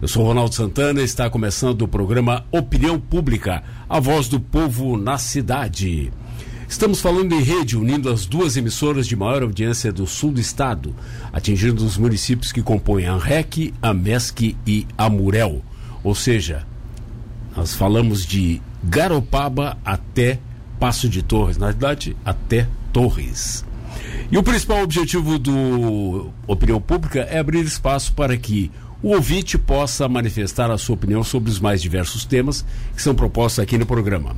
[0.00, 4.98] Eu sou Ronaldo Santana e está começando o programa Opinião Pública, a voz do povo
[4.98, 6.12] na cidade.
[6.68, 10.94] Estamos falando em rede, unindo as duas emissoras de maior audiência do sul do estado,
[11.32, 15.62] atingindo os municípios que compõem a REC, a MESC e a Murel.
[16.04, 16.66] Ou seja,
[17.56, 20.38] nós falamos de Garopaba até
[20.78, 23.64] Passo de Torres, na verdade, até Torres.
[24.30, 28.70] E o principal objetivo do Opinião Pública é abrir espaço para que
[29.02, 32.64] o ouvinte possa manifestar a sua opinião sobre os mais diversos temas
[32.94, 34.36] que são propostos aqui no programa.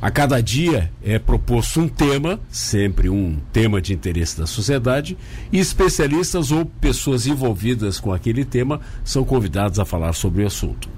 [0.00, 5.18] A cada dia é proposto um tema, sempre um tema de interesse da sociedade,
[5.50, 10.88] e especialistas ou pessoas envolvidas com aquele tema são convidados a falar sobre o assunto.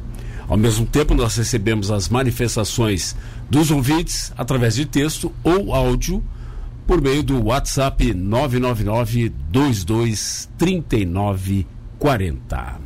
[0.47, 3.17] Ao mesmo tempo, nós recebemos as manifestações
[3.49, 6.23] dos ouvintes através de texto ou áudio
[6.87, 11.67] por meio do WhatsApp 999 22 39
[12.01, 12.81] 40.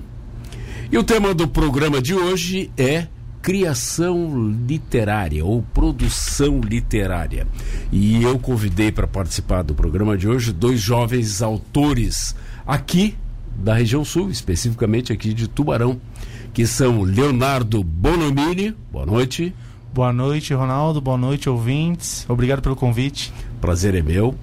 [0.90, 3.06] E o tema do programa de hoje é
[3.40, 7.46] criação literária ou produção literária.
[7.92, 12.34] E eu convidei para participar do programa de hoje dois jovens autores
[12.66, 13.14] aqui
[13.56, 16.00] da região sul, especificamente aqui de Tubarão,
[16.52, 18.74] que são Leonardo Bonomini.
[18.90, 19.54] Boa noite.
[19.92, 21.00] Boa noite, Ronaldo.
[21.00, 22.26] Boa noite, ouvintes.
[22.28, 23.32] Obrigado pelo convite.
[23.60, 24.34] Prazer é meu.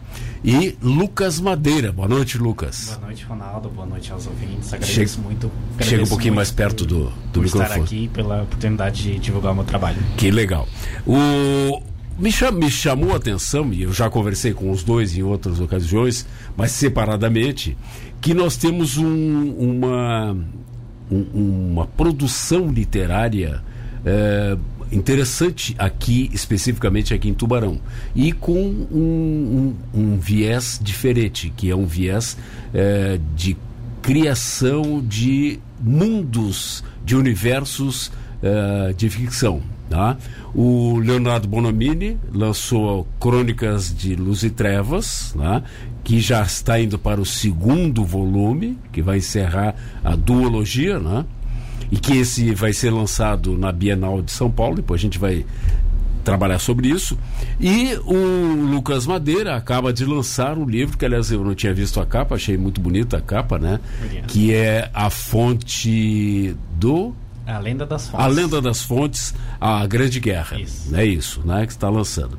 [0.43, 1.91] E Lucas Madeira.
[1.91, 2.95] Boa noite, Lucas.
[2.95, 3.69] Boa noite, Ronaldo.
[3.69, 4.73] Boa noite aos ouvintes.
[4.73, 5.51] Agradeço chega, muito.
[5.73, 7.69] Agradeço chega um pouquinho mais perto do, do por microfone.
[7.69, 9.97] estar aqui pela oportunidade de divulgar o meu trabalho.
[10.17, 10.67] Que legal.
[11.05, 11.81] O,
[12.17, 15.59] me, cham, me chamou a atenção, e eu já conversei com os dois em outras
[15.59, 16.25] ocasiões,
[16.57, 17.77] mas separadamente,
[18.19, 20.35] que nós temos um, uma,
[21.11, 23.61] um, uma produção literária.
[24.03, 24.57] É,
[24.91, 27.79] interessante aqui, especificamente aqui em Tubarão.
[28.15, 32.37] E com um, um, um viés diferente, que é um viés
[32.73, 33.55] é, de
[34.01, 38.11] criação de mundos, de universos
[38.41, 39.61] é, de ficção.
[39.89, 40.17] Tá?
[40.55, 45.63] O Leonardo Bonomini lançou Crônicas de Luz e Trevas, tá?
[46.01, 51.25] que já está indo para o segundo volume, que vai encerrar a duologia, né?
[51.91, 55.45] E que esse vai ser lançado na Bienal de São Paulo, depois a gente vai
[56.23, 57.17] trabalhar sobre isso.
[57.59, 61.99] E o Lucas Madeira acaba de lançar um livro, que aliás eu não tinha visto
[61.99, 63.79] a capa, achei muito bonita a capa, né?
[64.27, 67.13] Que é A Fonte do.
[67.45, 68.25] A Lenda das Fontes.
[68.25, 70.59] A Lenda das Fontes, a Grande Guerra.
[70.59, 70.95] Isso.
[70.95, 71.65] É isso, né?
[71.65, 72.37] Que está lançando.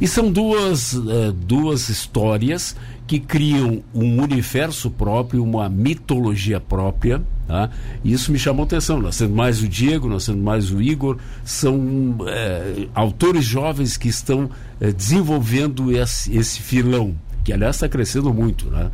[0.00, 2.76] E são duas, uh, duas histórias
[3.06, 7.22] que criam um universo próprio, uma mitologia própria.
[7.52, 7.68] Tá?
[8.02, 8.98] E isso me chamou atenção.
[9.10, 14.48] Temos mais o Diego, temos mais o Igor, são é, autores jovens que estão
[14.80, 17.14] é, desenvolvendo esse, esse filão,
[17.44, 18.70] que aliás está crescendo muito.
[18.70, 18.90] Né?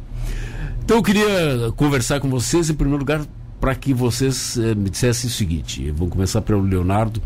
[0.85, 3.25] Então eu queria conversar com vocês, em primeiro lugar,
[3.61, 7.23] para que vocês é, me dissessem o seguinte: vamos começar pelo Leonardo.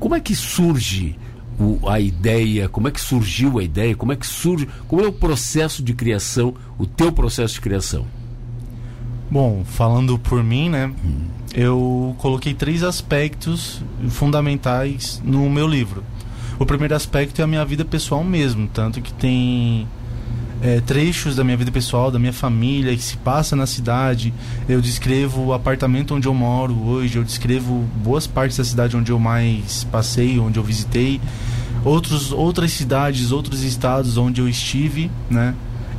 [0.00, 1.16] como é que surge
[1.60, 5.06] o, a ideia, como é que surgiu a ideia, como é que surge, como é
[5.06, 8.04] o processo de criação, o teu processo de criação?
[9.32, 11.22] Bom, falando por mim, né, hum.
[11.54, 16.04] eu coloquei três aspectos fundamentais no meu livro.
[16.58, 19.88] O primeiro aspecto é a minha vida pessoal mesmo, tanto que tem
[20.60, 24.34] é, trechos da minha vida pessoal, da minha família, que se passa na cidade.
[24.68, 29.12] Eu descrevo o apartamento onde eu moro hoje, eu descrevo boas partes da cidade onde
[29.12, 31.18] eu mais passei, onde eu visitei,
[31.86, 35.54] outros, outras cidades, outros estados onde eu estive, né?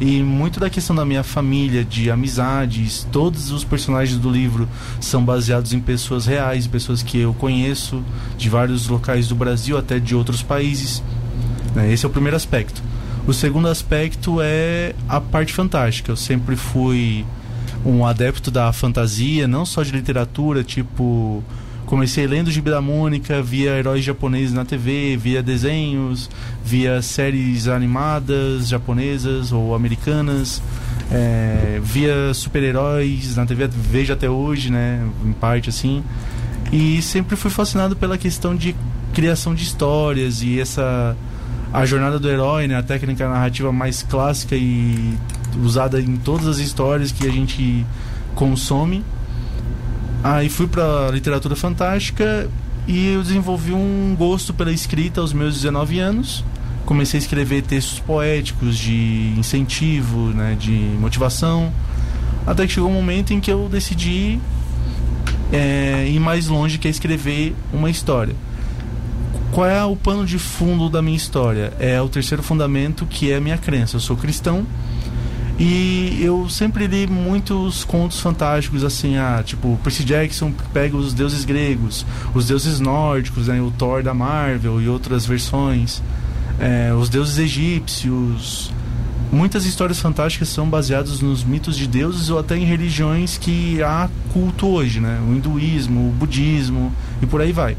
[0.06, 4.68] E muito da questão da minha família, de amizades, todos os personagens do livro
[5.00, 8.04] são baseados em pessoas reais, pessoas que eu conheço
[8.38, 11.02] de vários locais do Brasil, até de outros países.
[11.74, 11.94] Né?
[11.94, 12.84] Esse é o primeiro aspecto.
[13.26, 16.12] O segundo aspecto é a parte fantástica.
[16.12, 17.26] Eu sempre fui
[17.86, 21.42] um adepto da fantasia, não só de literatura, tipo
[21.86, 26.30] comecei lendo Gibi da Mônica, via heróis japoneses na TV, via desenhos,
[26.64, 30.62] via séries animadas japonesas ou americanas,
[31.12, 36.04] é, via super-heróis na TV, vejo até hoje, né, em parte assim.
[36.72, 38.76] E sempre fui fascinado pela questão de
[39.14, 41.16] criação de histórias e essa
[41.72, 45.16] a jornada do herói, né, a técnica narrativa mais clássica e
[45.64, 47.86] usada em todas as histórias que a gente
[48.36, 49.04] consome.
[50.24, 52.50] Aí fui para literatura fantástica
[52.88, 56.46] e eu desenvolvi um gosto pela escrita aos meus 19 anos.
[56.86, 61.74] Comecei a escrever textos poéticos de incentivo, né, de motivação,
[62.48, 64.40] até que chegou um momento em que eu decidi
[65.52, 68.36] é, ir mais longe, que é escrever uma história.
[69.52, 71.74] Qual é o pano de fundo da minha história?
[71.80, 73.98] É o terceiro fundamento, que é a minha crença.
[73.98, 74.66] Eu sou cristão
[75.60, 81.46] E eu sempre li muitos contos fantásticos, assim, ah, tipo, Percy Jackson pega os deuses
[81.46, 86.02] gregos, os deuses nórdicos, né, o Thor da Marvel e outras versões,
[86.60, 88.72] é, os deuses egípcios.
[89.32, 94.10] Muitas histórias fantásticas são baseadas nos mitos de deuses ou até em religiões que há
[94.32, 95.20] culto hoje, né?
[95.28, 97.76] O hinduísmo, o budismo e por aí vai.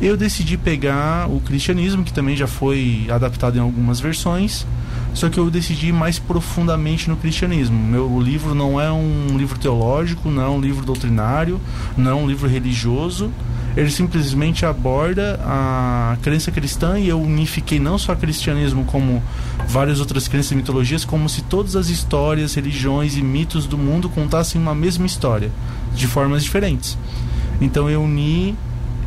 [0.00, 4.66] Eu decidi pegar o cristianismo, que também já foi adaptado em algumas versões,
[5.14, 7.76] só que eu decidi ir mais profundamente no cristianismo.
[7.76, 11.60] Meu livro não é um livro teológico, não é um livro doutrinário,
[11.96, 13.30] não é um livro religioso.
[13.76, 19.22] Ele simplesmente aborda a crença cristã e eu unifiquei não só o cristianismo como
[19.68, 24.08] várias outras crenças e mitologias, como se todas as histórias, religiões e mitos do mundo
[24.08, 25.50] contassem uma mesma história,
[25.94, 26.98] de formas diferentes.
[27.60, 28.56] Então eu uni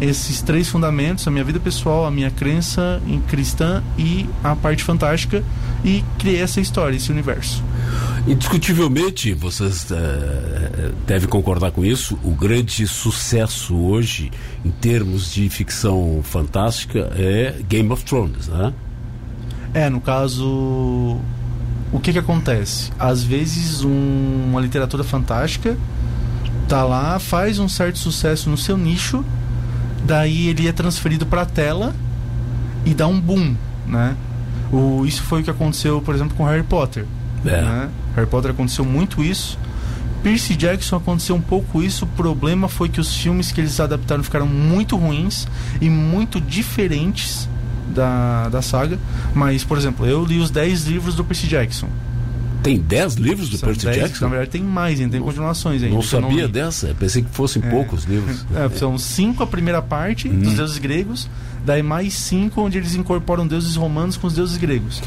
[0.02, 4.84] esses três fundamentos, a minha vida pessoal, a minha crença em cristã e a parte
[4.84, 5.44] fantástica
[5.86, 7.64] e criei essa história, esse universo.
[8.28, 14.32] Indiscutivelmente, vocês uh, devem concordar com isso, o grande sucesso hoje,
[14.66, 18.74] em termos de ficção fantástica, é Game of Thrones, né?
[19.74, 21.20] É, no caso,
[21.92, 22.92] o que que acontece?
[23.00, 25.78] Às vezes um, uma literatura fantástica
[26.68, 29.26] tá lá, faz um certo sucesso no seu nicho,
[30.06, 31.94] daí ele é transferido para a tela
[32.86, 33.56] e dá um boom,
[33.88, 34.16] né?
[34.72, 37.06] O, isso foi o que aconteceu, por exemplo, com Harry Potter.
[37.46, 37.62] É.
[37.62, 37.90] Né?
[38.16, 39.58] Harry Potter aconteceu muito isso.
[40.24, 42.06] Percy Jackson aconteceu um pouco isso.
[42.06, 45.48] O problema foi que os filmes que eles adaptaram ficaram muito ruins
[45.82, 47.50] e muito diferentes
[47.90, 49.00] da, da saga.
[49.34, 51.90] Mas, por exemplo, eu li os 10 livros do Percy Jackson.
[52.64, 54.26] Tem 10 livros do Percy dez, Jackson?
[54.26, 55.96] Na verdade, tem mais, ainda tem continuações ainda.
[55.96, 56.96] Não sabia não dessa?
[57.00, 57.70] Pensei que fossem é.
[57.70, 58.46] poucos livros.
[58.54, 60.40] É, são cinco a primeira parte hum.
[60.40, 61.30] dos deuses gregos,
[61.66, 65.02] daí mais cinco onde eles incorporam deuses romanos com os deuses gregos.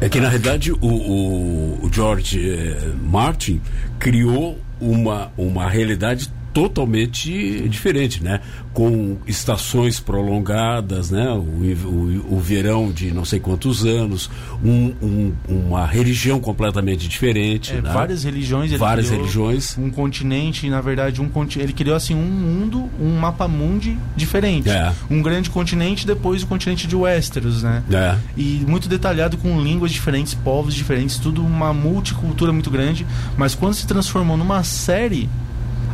[0.00, 3.60] É que na realidade o, o, o George eh, Martin
[3.98, 8.40] criou uma, uma realidade totalmente diferente, né?
[8.72, 11.28] Com estações prolongadas, né?
[11.28, 11.42] O,
[11.86, 14.30] o, o verão de não sei quantos anos,
[14.64, 17.92] um, um, uma religião completamente diferente, é, né?
[17.92, 18.72] Várias religiões.
[18.72, 19.76] várias religiões.
[19.76, 24.70] Um continente, na verdade, um ele criou assim um mundo, um mapa mundi diferente.
[24.70, 24.94] É.
[25.10, 27.82] Um grande continente, depois o continente de Westeros, né?
[27.92, 28.16] É.
[28.34, 33.06] E muito detalhado com línguas diferentes, povos diferentes, tudo uma multicultura muito grande.
[33.36, 35.28] Mas quando se transformou numa série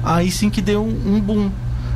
[0.02, 1.50] aí sim que deu um, boom.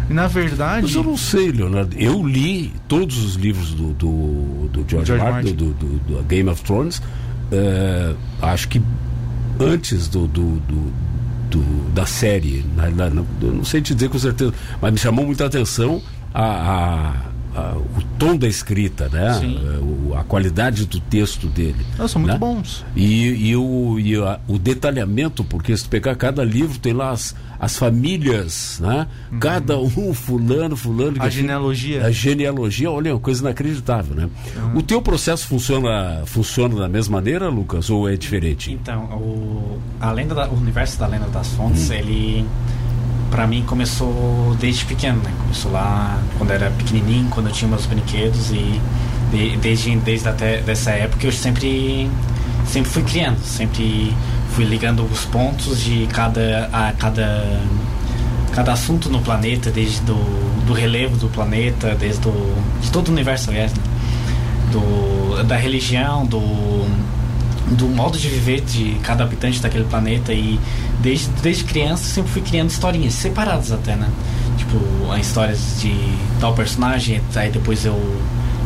[0.09, 0.83] Na verdade.
[0.83, 1.97] Mas eu não sei, Leonardo.
[1.99, 5.55] Eu li todos os livros do, do, do George, George, Martin, Martin.
[5.55, 6.99] Do, do, do, Game of Thrones.
[6.99, 8.81] Uh, acho que
[9.59, 10.93] antes do, do, do,
[11.93, 12.65] da série.
[12.77, 16.03] Na, na, não sei te dizer com certeza, mas me chamou muita atenção
[16.33, 17.15] a, a,
[17.57, 19.29] a o tom da escrita, né?
[20.15, 21.85] A, a, qualidade do texto dele.
[21.99, 22.39] Ah, são muito né?
[22.39, 22.85] bons.
[22.95, 27.35] E, e, o, e a, o detalhamento, porque se pegar cada livro, tem lá as
[27.59, 29.07] as famílias, né?
[29.33, 29.39] Uhum.
[29.39, 31.17] Cada um, fulano, fulano.
[31.21, 32.05] A genealogia.
[32.05, 34.29] A genealogia, olha, é uma coisa inacreditável, né?
[34.57, 34.79] Uhum.
[34.79, 38.73] O teu processo funciona, funciona da mesma maneira, Lucas, ou é diferente?
[38.73, 41.97] Então, o, a lenda da, o universo da Lenda das Fontes, uhum.
[41.97, 42.47] ele
[43.31, 45.33] para mim começou desde pequeno, né?
[45.43, 48.81] Começou lá quando era pequenininho, quando eu tinha meus brinquedos e
[49.31, 52.09] de, desde desde até dessa época eu sempre
[52.67, 54.15] sempre fui criando, sempre
[54.51, 57.61] fui ligando os pontos de cada a cada
[58.53, 60.15] cada assunto no planeta, desde do,
[60.65, 62.33] do relevo do planeta, desde do,
[62.81, 63.83] de todo o universo, aliás, né?
[64.73, 66.41] do, da religião, do,
[67.71, 70.59] do modo de viver de cada habitante daquele planeta e
[71.01, 74.09] desde, desde criança sempre fui criando historinhas separadas até, né?
[74.57, 74.79] Tipo,
[75.19, 75.93] histórias de
[76.41, 77.95] tal personagem, aí depois eu,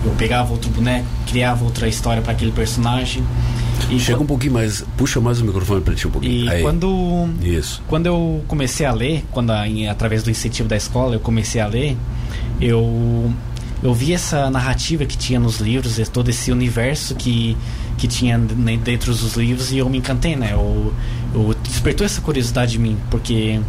[0.05, 3.25] eu pegava outro boneco, criava outra história para aquele personagem.
[3.89, 4.25] E Chega quando...
[4.25, 6.45] um pouquinho mais, puxa mais o microfone para ti um pouquinho.
[6.45, 6.63] E Aí.
[6.63, 7.83] quando Isso.
[7.89, 9.51] quando eu comecei a ler, quando
[9.91, 11.97] através do incentivo da escola eu comecei a ler,
[12.61, 13.33] eu
[13.83, 17.57] eu vi essa narrativa que tinha nos livros, todo esse universo que
[17.97, 20.53] que tinha dentro dos livros e eu me encantei, né?
[20.53, 20.93] Eu,
[21.35, 23.61] eu despertou essa curiosidade em mim, porque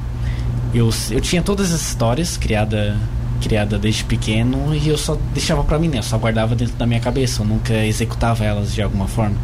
[0.74, 2.98] eu, eu tinha todas as histórias criada
[3.42, 5.98] criada desde pequeno e eu só deixava para mim, né?
[5.98, 9.36] Eu só guardava dentro da minha cabeça, eu nunca executava elas de alguma forma.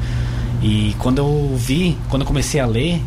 [0.62, 3.02] E quando eu vi, quando eu comecei a ler,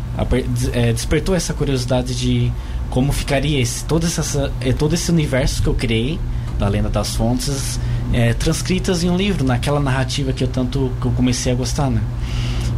[0.73, 2.53] é, despertou essa curiosidade de
[2.91, 6.19] como ficaria esse, todo, essa, é, todo esse universo que eu criei
[6.61, 7.81] da Lenda das Fontes
[8.13, 11.91] é, transcritas em um livro, naquela narrativa que eu tanto que eu comecei a gostar,
[11.91, 12.03] né?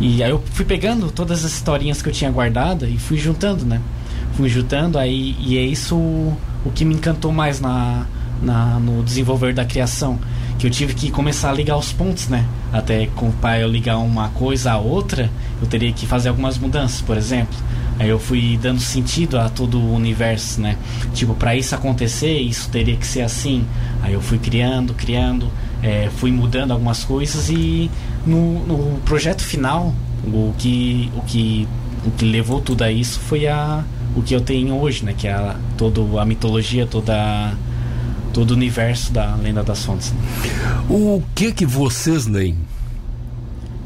[0.01, 3.65] E aí eu fui pegando todas as historinhas que eu tinha guardado e fui juntando,
[3.65, 3.81] né?
[4.35, 8.07] Fui juntando aí e é isso o, o que me encantou mais na,
[8.41, 10.19] na no desenvolver da criação
[10.59, 12.47] que eu tive que começar a ligar os pontos, né?
[12.73, 13.09] Até
[13.41, 15.29] para eu ligar uma coisa a outra,
[15.61, 17.59] eu teria que fazer algumas mudanças, por exemplo.
[18.03, 20.77] Aí eu fui dando sentido a todo o universo, né?
[21.15, 23.65] Tipo, para isso acontecer, isso teria que ser assim.
[24.03, 25.49] Aí eu fui criando, criando,
[25.81, 27.89] é, fui mudando algumas coisas e
[28.27, 29.95] no, no projeto final,
[30.25, 31.69] o que, o que
[32.05, 33.85] o que levou tudo a isso foi a
[34.17, 35.15] o que eu tenho hoje, né?
[35.17, 37.57] Que é a, toda a mitologia, toda
[38.35, 40.13] todo o universo da Lenda das Fontes.
[40.91, 42.57] O que que vocês leem?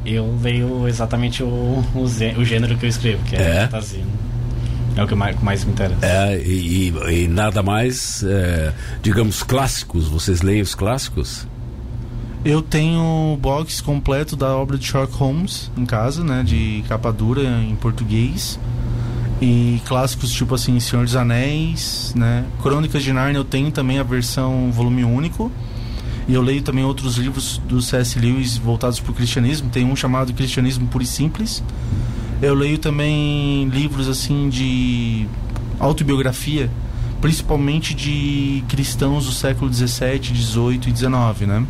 [0.06, 3.60] Eu leio exatamente o, o, o gênero que eu escrevo, que é, é.
[3.64, 4.04] fantasia.
[4.96, 6.06] É o que mais, mais me interessa.
[6.06, 8.72] É, e, e nada mais, é,
[9.02, 10.08] digamos, clássicos.
[10.08, 11.46] Vocês leem os clássicos?
[12.42, 16.42] Eu tenho o box completo da obra de Sherlock Holmes em casa, né?
[16.42, 18.58] De capa dura em português.
[19.42, 22.44] E clássicos tipo assim, Senhor dos Anéis, né?
[22.62, 25.52] Crônicas de Narnia eu tenho também a versão volume único.
[26.28, 28.18] E eu leio também outros livros do C.S.
[28.18, 29.70] Lewis voltados para o cristianismo.
[29.70, 31.62] Tem um chamado Cristianismo Puro e Simples.
[32.42, 35.26] Eu leio também livros assim de
[35.78, 36.70] autobiografia,
[37.20, 41.64] principalmente de cristãos do século 17, 18 e 19, né?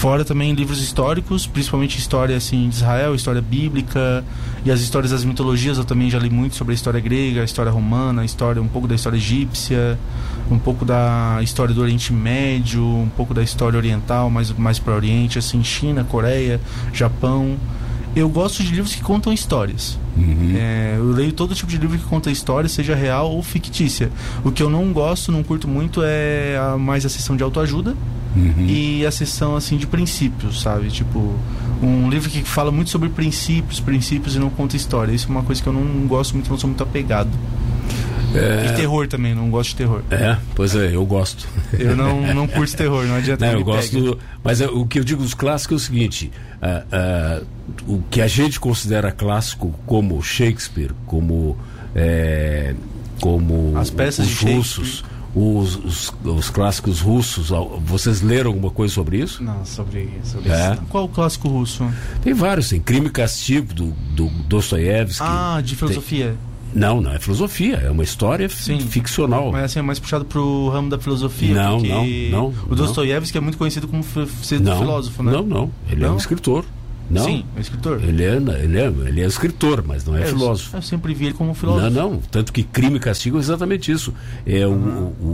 [0.00, 4.24] Fora também livros históricos, principalmente história assim, de Israel, história bíblica
[4.64, 5.76] e as histórias das mitologias.
[5.76, 8.66] Eu também já li muito sobre a história grega, a história romana, a história um
[8.66, 9.98] pouco da história egípcia,
[10.50, 14.94] um pouco da história do Oriente Médio, um pouco da história oriental, mais mais para
[14.94, 16.58] o Oriente, assim, China, Coreia,
[16.94, 17.58] Japão.
[18.16, 19.98] Eu gosto de livros que contam histórias.
[20.16, 20.54] Uhum.
[20.56, 24.10] É, eu leio todo tipo de livro que conta história, seja real ou fictícia.
[24.42, 27.94] O que eu não gosto, não curto muito é a, mais a sessão de autoajuda
[28.34, 28.66] Uhum.
[28.66, 30.88] E a sessão assim de princípios, sabe?
[30.88, 31.34] Tipo,
[31.82, 35.12] um livro que fala muito sobre princípios, princípios e não conta história.
[35.12, 37.30] Isso é uma coisa que eu não gosto muito, não sou muito apegado.
[38.34, 38.66] É...
[38.66, 40.02] E terror também, não gosto de terror.
[40.10, 41.48] É, pois é, eu gosto.
[41.76, 43.46] Eu não, não curto terror, não adianta.
[43.50, 44.00] Não, eu gosto.
[44.00, 46.30] Do, mas é, o que eu digo dos clássicos é o seguinte:
[46.62, 51.58] uh, uh, o que a gente considera clássico, como Shakespeare, como.
[51.94, 52.74] É,
[53.20, 57.50] como As peças os russos os, os, os, clássicos russos.
[57.84, 59.42] Vocês leram alguma coisa sobre isso?
[59.42, 60.72] Não, sobre, sobre é.
[60.72, 60.82] isso.
[60.88, 61.88] Qual o clássico russo?
[62.22, 65.22] Tem vários, tem Crime e Castigo, do, do Dostoiévski.
[65.24, 66.26] Ah, de filosofia.
[66.26, 66.50] Tem...
[66.72, 69.50] Não, não é filosofia, é uma história Sim, ficcional.
[69.50, 71.54] Mas assim, é mais puxado pro ramo da filosofia.
[71.54, 72.54] Não, não, não.
[72.68, 74.04] O Dostoiévski é muito conhecido como
[74.42, 75.32] sendo filósofo, né?
[75.32, 75.70] Não, não.
[75.88, 76.08] Ele não?
[76.08, 76.64] é um escritor.
[77.10, 77.24] Não.
[77.24, 78.02] Sim, é escritor.
[78.04, 80.76] Ele é, ele é, ele é escritor, mas não é, é filósofo.
[80.76, 81.90] Eu sempre vi ele como filósofo.
[81.90, 82.20] Não, não.
[82.30, 84.14] Tanto que crime e castigo é exatamente isso.
[84.46, 85.12] É uhum.
[85.20, 85.24] o,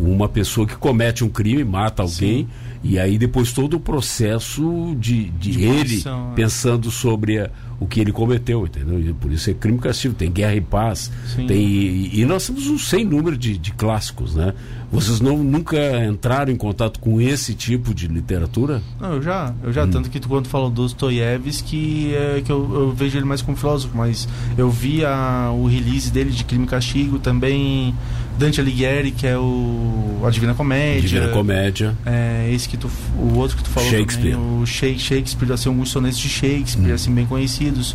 [0.00, 2.48] o, uma pessoa que comete um crime, mata alguém, Sim.
[2.82, 6.34] e aí depois todo o processo de, de, de ele é.
[6.34, 9.00] pensando sobre a, o que ele cometeu, entendeu?
[9.00, 10.14] E por isso é crime e castigo.
[10.14, 11.12] Tem guerra e paz.
[11.34, 11.46] Sim.
[11.46, 14.52] Tem, e, e nós temos um sem número de, de clássicos, né?
[14.90, 18.82] Vocês não, nunca entraram em contato com esse tipo de literatura?
[19.00, 19.54] Não, eu já.
[19.62, 19.90] Eu já, hum.
[19.90, 23.56] tanto que tu, quando falou do Dostoiévski, é, que eu, eu, vejo ele mais como
[23.56, 24.28] filósofo, mas
[24.58, 27.94] eu vi a, o release dele de Crime e Castigo, também
[28.36, 31.02] Dante Alighieri, que é o a Divina Comédia.
[31.02, 31.96] Divina Comédia.
[32.04, 34.32] É, esse que tu, o outro que tu falou Shakespeare.
[34.32, 36.94] Também, o Shakespeare, assim, alguns sonetos de Shakespeare, hum.
[36.94, 37.94] assim, bem conhecidos.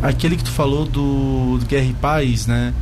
[0.00, 2.72] Aquele que tu falou do, do Guerra e Paz, né?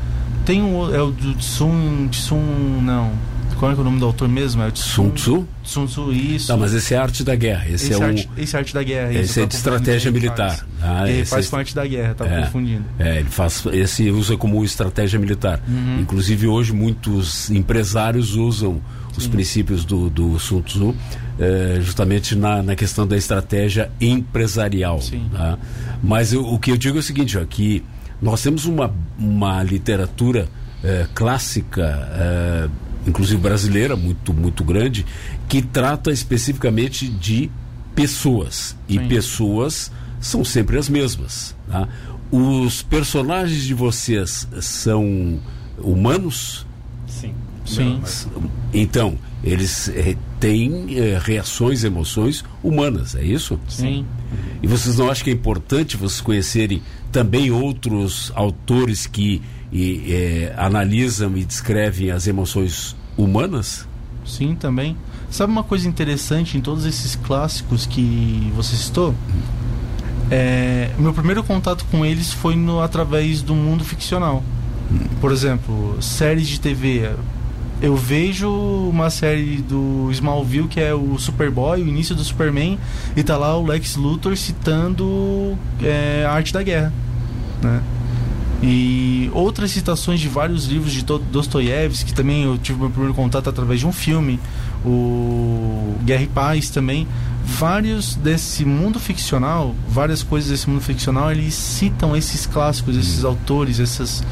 [0.44, 3.10] Tem um, é o do Tsun, Tsun, não
[3.58, 4.62] qual é, o nome do autor mesmo?
[4.62, 5.46] É o Sun Tzu?
[5.64, 6.52] Sun Tzu, isso.
[6.52, 7.64] Não, mas esse é arte da guerra.
[7.68, 9.12] Esse, esse é, arte, esse é arte da guerra.
[9.14, 10.66] Esse é de estratégia militar.
[10.80, 11.50] Ah, ele faz é...
[11.50, 12.84] parte da guerra, tá é, confundindo.
[12.98, 15.60] É, ele faz, esse usa como estratégia militar.
[15.68, 16.00] Uhum.
[16.00, 18.80] Inclusive hoje muitos empresários usam
[19.16, 19.30] os Sim.
[19.30, 20.94] princípios do, do Sun Tzu
[21.38, 25.00] é, justamente na, na questão da estratégia empresarial.
[25.32, 25.58] Tá?
[26.02, 27.84] Mas eu, o que eu digo é o seguinte, ó, que
[28.20, 30.48] nós temos uma, uma literatura
[30.82, 32.68] é, clássica é,
[33.08, 35.04] inclusive brasileira, muito, muito grande,
[35.48, 37.50] que trata especificamente de
[37.94, 38.76] pessoas.
[38.88, 39.08] E Sim.
[39.08, 41.56] pessoas são sempre as mesmas.
[41.68, 41.88] Tá?
[42.30, 45.40] Os personagens de vocês são
[45.78, 46.66] humanos?
[47.06, 47.34] Sim.
[47.64, 48.00] Sim.
[48.72, 53.60] Então, eles é, têm é, reações, emoções humanas, é isso?
[53.68, 54.06] Sim.
[54.62, 60.54] E vocês não acham que é importante vocês conhecerem também outros autores que e, é,
[60.56, 63.86] analisam e descrevem as emoções humanas?
[64.24, 64.96] Sim, também.
[65.30, 69.14] Sabe uma coisa interessante em todos esses clássicos que você citou?
[70.30, 74.42] É, meu primeiro contato com eles foi no, através do mundo ficcional.
[75.20, 77.10] Por exemplo, séries de TV.
[77.80, 82.78] Eu vejo uma série do Smallville que é o Superboy, o início do Superman,
[83.16, 86.92] e tá lá o Lex Luthor citando é, a arte da guerra.
[87.62, 87.82] Né?
[88.62, 93.48] E outras citações de vários livros de Dostoiévski, que também eu tive meu primeiro contato
[93.48, 94.40] através de um filme,
[94.84, 97.06] o Guerra e Paz também.
[97.50, 103.30] Vários desse mundo ficcional, várias coisas desse mundo ficcional, eles citam esses clássicos, esses uhum.
[103.30, 104.22] autores, essas,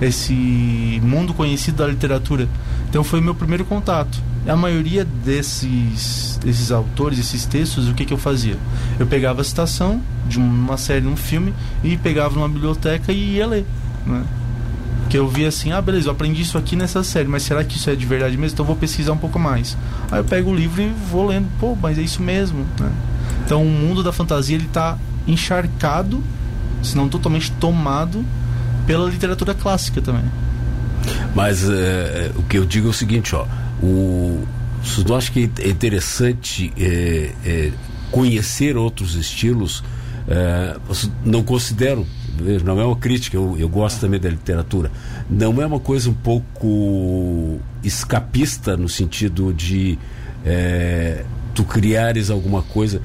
[0.00, 2.46] esse mundo conhecido da literatura.
[2.88, 4.18] Então foi meu primeiro contato.
[4.46, 8.56] A maioria desses, desses autores, esses textos, o que, que eu fazia?
[9.00, 11.52] Eu pegava a citação de uma série, um filme,
[11.82, 13.66] e pegava numa biblioteca e ia ler.
[14.06, 14.22] Né?
[15.08, 17.76] Que eu via assim, ah, beleza, eu aprendi isso aqui nessa série, mas será que
[17.76, 18.54] isso é de verdade mesmo?
[18.54, 19.76] Então eu vou pesquisar um pouco mais.
[20.10, 22.66] Aí eu pego o livro e vou lendo, pô, mas é isso mesmo.
[22.80, 22.90] Né?
[23.44, 26.22] Então o mundo da fantasia ele está encharcado,
[26.82, 28.24] se não totalmente tomado,
[28.86, 30.24] pela literatura clássica também.
[31.34, 33.46] Mas é, o que eu digo é o seguinte, ó,
[33.82, 34.44] o,
[35.06, 37.72] eu acho que é interessante é, é,
[38.10, 39.82] conhecer outros estilos.
[40.28, 40.76] É,
[41.24, 42.06] não considero,
[42.64, 44.90] não é uma crítica, eu, eu gosto também da literatura.
[45.28, 49.98] Não é uma coisa um pouco escapista no sentido de
[50.44, 51.24] é,
[51.54, 53.00] tu criares alguma coisa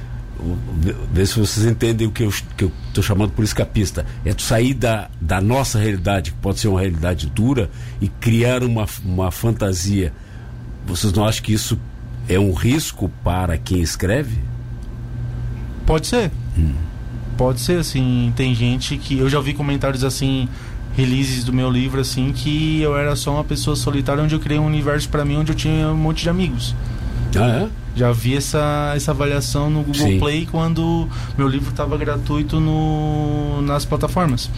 [1.12, 4.06] ver se vocês entendem o que eu estou chamando por escapista.
[4.26, 7.70] É tu sair da, da nossa realidade, que pode ser uma realidade dura,
[8.00, 10.12] e criar uma, uma fantasia.
[10.86, 11.80] Vocês não acham que isso
[12.28, 14.40] é um risco para quem escreve?
[15.86, 16.32] Pode ser.
[16.58, 16.74] Hum.
[17.38, 18.32] Pode ser, assim.
[18.36, 19.18] Tem gente que.
[19.18, 20.48] Eu já ouvi comentários assim,
[20.96, 24.60] releases do meu livro, assim, que eu era só uma pessoa solitária onde eu criei
[24.60, 26.76] um universo para mim onde eu tinha um monte de amigos.
[27.36, 27.70] Ah, é?
[27.96, 30.20] Já vi essa, essa avaliação no Google Sim.
[30.20, 31.08] Play quando
[31.38, 34.50] meu livro estava gratuito no, nas plataformas.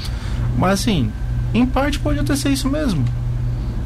[0.57, 1.11] Mas assim,
[1.53, 3.05] em parte pode até ser isso mesmo.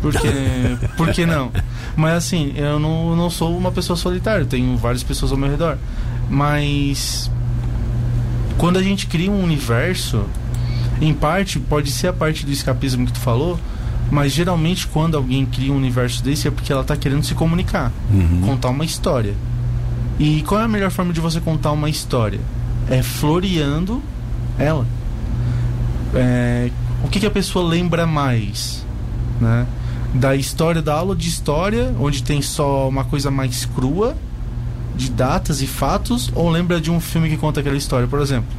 [0.01, 0.27] Porque.
[0.95, 1.51] por que não?
[1.95, 5.77] Mas assim, eu não, não sou uma pessoa solitária, tenho várias pessoas ao meu redor.
[6.29, 7.31] Mas.
[8.57, 10.25] Quando a gente cria um universo,
[10.99, 13.59] em parte, pode ser a parte do escapismo que tu falou,
[14.09, 17.91] mas geralmente quando alguém cria um universo desse é porque ela está querendo se comunicar,
[18.11, 18.41] uhum.
[18.41, 19.35] contar uma história.
[20.19, 22.39] E qual é a melhor forma de você contar uma história?
[22.89, 24.01] É floreando
[24.57, 24.85] ela.
[26.15, 26.71] É,
[27.03, 28.83] o que, que a pessoa lembra mais?
[29.39, 29.67] Né?
[30.15, 34.15] Da história, da aula de história, onde tem só uma coisa mais crua,
[34.97, 38.07] de datas e fatos, ou lembra de um filme que conta aquela história?
[38.07, 38.49] Por exemplo,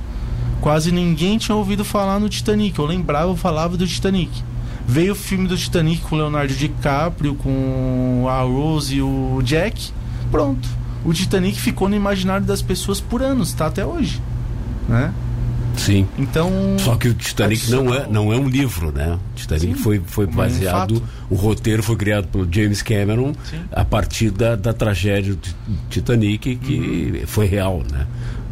[0.61, 2.79] quase ninguém tinha ouvido falar no Titanic.
[2.79, 4.43] Eu lembrava, eu falava do Titanic.
[4.87, 9.93] Veio o filme do Titanic com Leonardo DiCaprio, com a Rose e o Jack.
[10.31, 10.67] Pronto.
[11.05, 14.23] O Titanic ficou no imaginário das pessoas por anos, tá até hoje.
[14.89, 15.13] Né?
[15.79, 16.07] Sim.
[16.19, 16.51] Então.
[16.79, 19.19] Só que o Titanic não é, não é um livro, né?
[19.33, 21.03] O Titanic Sim, foi, foi baseado.
[21.31, 23.61] Um o roteiro foi criado pelo James Cameron Sim.
[23.71, 25.49] a partir da, da tragédia do
[25.91, 27.27] Titanic, que uhum.
[27.27, 28.07] foi real, né?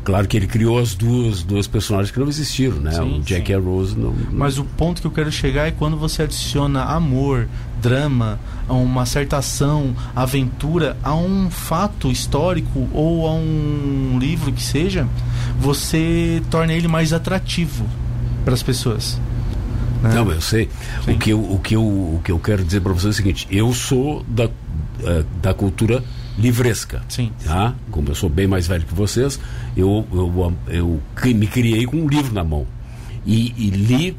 [0.07, 2.93] Claro que ele criou as duas, duas personagens que não existiram, né?
[2.93, 3.53] Sim, o Jack sim.
[3.53, 6.23] e a Rose não, não, Mas o ponto que eu quero chegar é quando você
[6.23, 7.49] adiciona amor,
[7.81, 15.07] drama, uma certa ação, aventura a um fato histórico ou a um livro que seja,
[15.59, 17.87] você torna ele mais atrativo
[18.45, 19.21] para as pessoas.
[20.03, 20.15] Né?
[20.15, 20.69] Não, eu sei.
[21.07, 23.13] O que eu, o, que eu, o que eu quero dizer para você é o
[23.13, 24.51] seguinte: eu sou da, uh,
[25.41, 26.03] da cultura
[26.39, 27.03] livresca.
[27.09, 27.33] Sim.
[27.45, 27.75] Tá?
[27.91, 29.41] Como eu sou bem mais velho que vocês,
[29.77, 32.67] eu, eu, eu, eu me criei com um livro na mão.
[33.25, 34.17] E, e, li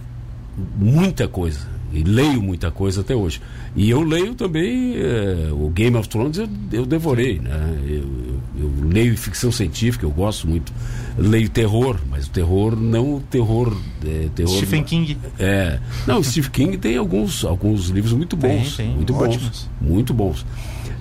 [0.78, 1.77] muita coisa.
[1.94, 3.42] E leio muita coisa até hoje.
[3.76, 7.40] E eu leio também é, o Game of Thrones, eu, eu devorei.
[7.40, 7.80] Né?
[7.88, 10.74] Eu, eu, leio ficção científica, eu gosto muito.
[11.18, 14.58] Leio terror, mas o terror não o terror, é, terror.
[14.58, 15.18] Stephen King.
[15.40, 15.80] É.
[16.06, 18.76] Não, Stephen King tem alguns, alguns livros muito bons.
[18.76, 18.96] Tem, tem.
[18.96, 19.44] Muito Ótimos.
[19.44, 19.70] bons.
[19.80, 20.46] Muito bons.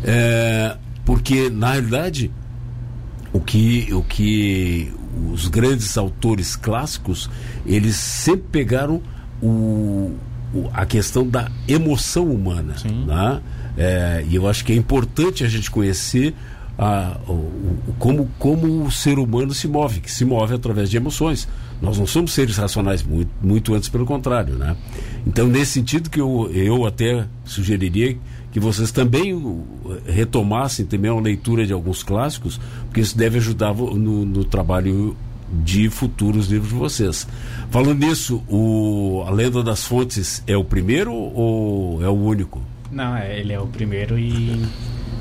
[0.04, 2.30] É, porque, na realidade,
[3.32, 4.92] o que, o que
[5.32, 7.28] os grandes autores clássicos,
[7.64, 9.02] eles sempre pegaram
[9.42, 10.14] o
[10.72, 12.76] a questão da emoção humana.
[12.84, 13.42] Né?
[13.76, 16.34] É, e eu acho que é importante a gente conhecer
[16.78, 20.96] a, o, o, como, como o ser humano se move, que se move através de
[20.96, 21.48] emoções.
[21.80, 24.54] Nós não somos seres racionais, muito, muito antes pelo contrário.
[24.54, 24.76] Né?
[25.26, 28.16] Então, nesse sentido que eu, eu até sugeriria
[28.50, 29.38] que vocês também
[30.06, 35.14] retomassem também a leitura de alguns clássicos, porque isso deve ajudar no, no trabalho
[35.64, 37.26] de futuros livros de vocês.
[37.70, 42.62] Falando nisso, o A Lenda das Fontes é o primeiro ou é o único?
[42.90, 44.64] Não, é, ele é o primeiro e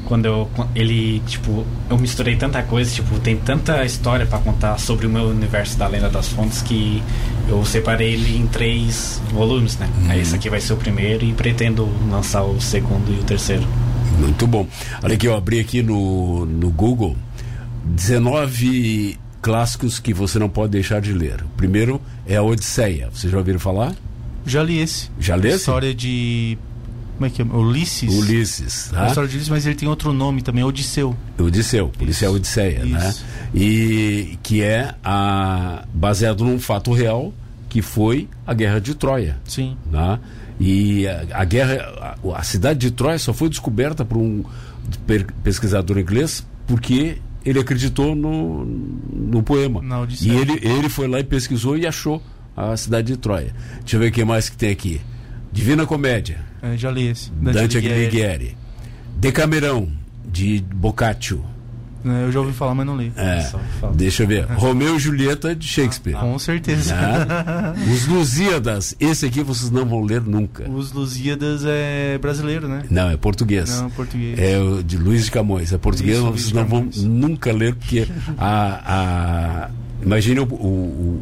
[0.06, 5.08] quando eu ele tipo eu misturei tanta coisa tipo tem tanta história para contar sobre
[5.08, 7.02] o meu universo da lenda das fontes que
[7.50, 10.14] eu separei ele em três volumes né uhum.
[10.14, 13.66] esse aqui vai ser o primeiro e pretendo lançar o segundo e o terceiro
[14.20, 14.68] muito bom
[15.04, 17.16] olha aqui eu abri aqui no no Google
[17.84, 23.30] 19 clássicos que você não pode deixar de ler o primeiro é a Odisseia você
[23.30, 23.94] já ouviram falar
[24.46, 25.10] Já li esse.
[25.20, 25.58] Já lê esse?
[25.58, 26.58] História de.
[27.16, 27.46] Como é que é?
[27.46, 28.14] Ulisses.
[28.14, 28.94] Ulisses.
[28.94, 29.08] A Tá?
[29.08, 31.16] história de Ulisses, mas ele tem outro nome também, Odisseu.
[31.40, 33.10] Odisseu, policial Isso, Odisseia, né?
[33.10, 33.26] isso.
[33.54, 37.34] E que é a, baseado num fato real
[37.70, 39.38] que foi a Guerra de Troia.
[39.46, 39.76] Sim.
[39.92, 40.20] né?
[40.60, 44.44] E a, a guerra, a, a cidade de Troia só foi descoberta por um
[45.08, 49.82] per- pesquisador inglês porque ele acreditou no, no poema.
[50.22, 52.22] E ele, ele foi lá e pesquisou e achou
[52.58, 53.54] a cidade de Troia.
[53.82, 55.00] Deixa eu ver o que mais que tem aqui.
[55.52, 57.30] Divina Comédia, É, já li esse.
[57.32, 58.02] Dante Alighieri.
[58.06, 58.58] Alighieri.
[59.18, 59.90] Decamerão,
[60.26, 61.44] de Boccaccio.
[62.06, 63.12] É, Eu já ouvi falar, mas não li.
[63.18, 63.50] É,
[63.96, 64.46] deixa eu ver.
[64.46, 66.14] Romeu e Julieta, de Shakespeare.
[66.16, 66.96] Com certeza.
[66.96, 67.74] Né?
[67.94, 70.70] Os Lusíadas, esse aqui vocês não vão ler nunca.
[70.70, 72.84] Os Lusíadas é brasileiro, né?
[72.90, 73.82] Não, é português.
[73.82, 74.38] Não, português.
[74.40, 75.74] É o de Luiz de Camões.
[75.74, 79.66] É português, Isso, vocês não vão nunca ler, porque a.
[79.66, 79.70] a
[80.04, 80.56] imagine o, o,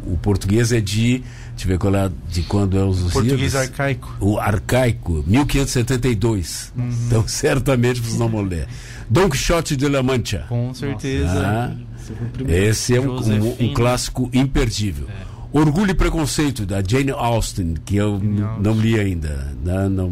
[0.06, 1.22] o- o português é de.
[1.54, 3.12] Deixa eu ver qual é, de quando é os Lusíadas.
[3.12, 4.16] Português arcaico.
[4.20, 6.72] O arcaico, 1572.
[6.76, 6.90] Uhum.
[7.06, 8.66] Então, certamente vocês não vão ler.
[9.08, 10.44] Don Quixote de La Mancha.
[10.48, 11.30] Com certeza.
[11.46, 11.72] Ah,
[12.48, 15.06] Esse esse é um, um- um clássico imperdível.
[15.52, 18.20] Orgulho e Preconceito, da Jane Austen, que eu
[18.60, 19.54] não li ainda.
[19.64, 20.10] né, não-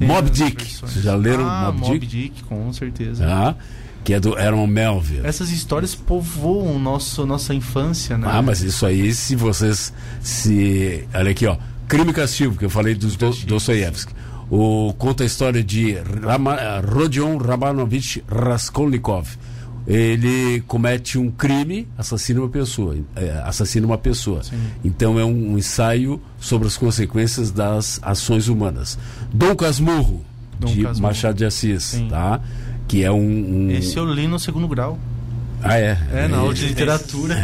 [0.00, 0.62] Mob Dick.
[0.62, 0.92] versões.
[0.92, 2.44] Vocês já leram ah, Mob Dick?
[2.44, 3.26] com certeza.
[3.26, 3.54] Ah,
[4.06, 5.26] que é do Aaron Melville.
[5.26, 8.28] Essas histórias povoam nosso, nossa infância, né?
[8.30, 11.04] Ah, mas isso aí, se vocês se.
[11.12, 11.56] Olha aqui, ó.
[11.88, 14.12] Crime e Castigo, que eu falei dos do, Dostoiévski.
[14.48, 16.56] O, conta a história de Rama,
[16.88, 19.26] Rodion Rabanovich Raskolnikov.
[19.88, 22.96] Ele comete um crime, assassina uma pessoa.
[23.16, 24.40] é, assassina uma pessoa.
[24.84, 28.96] Então é um, um ensaio sobre as consequências das ações humanas.
[29.32, 30.24] Dom Casmurro,
[30.60, 31.02] Dom de Casmurro.
[31.02, 32.08] Machado de Assis, Sim.
[32.08, 32.40] tá?
[32.88, 33.66] Que é um.
[33.66, 34.98] um- Esse eu li no segundo grau.
[35.62, 35.98] Ah, é?
[36.12, 36.68] É, na aula de É.
[36.68, 37.34] literatura.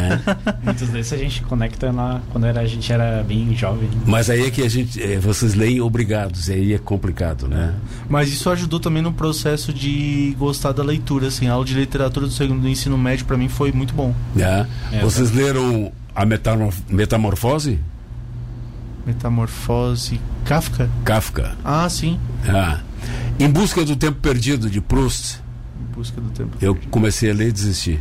[0.63, 3.89] Muitos desses a gente conecta lá quando era, a gente era bem jovem.
[4.05, 7.73] Mas aí é que a gente, é, vocês leem obrigados, e aí é complicado, né?
[8.07, 11.47] Mas isso ajudou também no processo de gostar da leitura, assim.
[11.47, 14.13] A aula de literatura do segundo do ensino médio pra mim foi muito bom.
[14.35, 14.67] né?
[14.91, 17.79] É, vocês leram a Metamor- Metamorfose?
[19.05, 20.21] Metamorfose.
[20.45, 20.89] Kafka?
[21.03, 21.55] Kafka.
[21.65, 22.19] Ah, sim.
[22.47, 22.79] Ah.
[23.39, 25.39] Em Busca do Tempo Perdido, de Proust,
[25.81, 26.57] Em busca do tempo.
[26.61, 27.99] eu comecei a ler e desisti.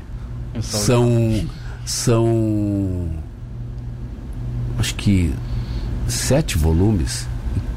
[0.61, 1.47] São.
[1.85, 3.09] São.
[4.79, 5.33] Acho que.
[6.09, 7.27] Sete volumes.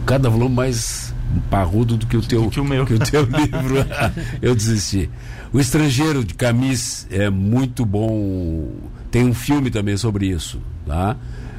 [0.06, 1.13] Cada volume mais
[1.50, 2.86] parrudo do que o teu, que o meu.
[2.86, 3.76] que o teu livro.
[4.41, 5.10] eu desisti.
[5.54, 8.70] O Estrangeiro de Camis é muito bom.
[9.10, 10.60] Tem um filme também sobre isso.
[10.86, 11.15] Tá?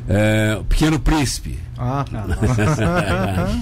[0.09, 1.59] É, Pequeno Príncipe.
[1.79, 2.05] Ah,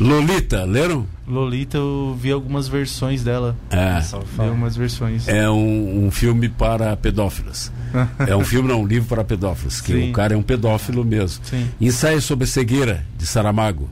[0.00, 1.06] Lolita, leram?
[1.26, 3.56] Lolita, eu vi algumas versões dela.
[3.70, 4.00] É.
[4.00, 5.26] Vi algumas versões.
[5.26, 7.72] É um, um filme para pedófilos.
[8.26, 9.80] é um filme, não, um livro para pedófilos.
[9.80, 10.10] Que Sim.
[10.10, 11.44] o cara é um pedófilo mesmo.
[11.44, 11.68] Sim.
[11.80, 13.88] Ensaio sobre a cegueira, de Saramago.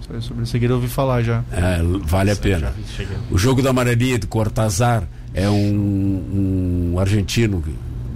[0.00, 1.42] Só Sobre a cegueira eu ouvi falar já.
[1.50, 2.72] É, vale a pena.
[2.96, 3.06] vi.
[3.30, 7.62] O Jogo da Amarelinha, de Cortázar, é um, um argentino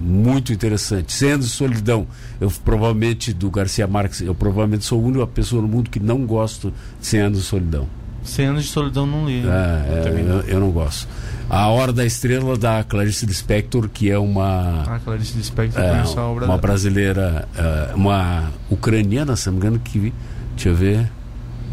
[0.01, 1.13] muito interessante.
[1.37, 2.07] De solidão.
[2.39, 6.25] Eu provavelmente, do Garcia Marques, eu provavelmente sou a única pessoa no mundo que não
[6.25, 7.87] gosto de 100 anos de solidão.
[8.23, 9.43] 100 anos de solidão não li.
[9.45, 11.07] É, é, também eu, eu não gosto.
[11.49, 14.83] A Hora da Estrela, da Clarice Lispector, que é uma...
[14.87, 19.59] Ah, Clarice Lispector, É, eu a obra uma brasileira, é, uma ucraniana, se não me
[19.59, 20.13] engano, que.
[20.55, 21.11] Deixa eu ver.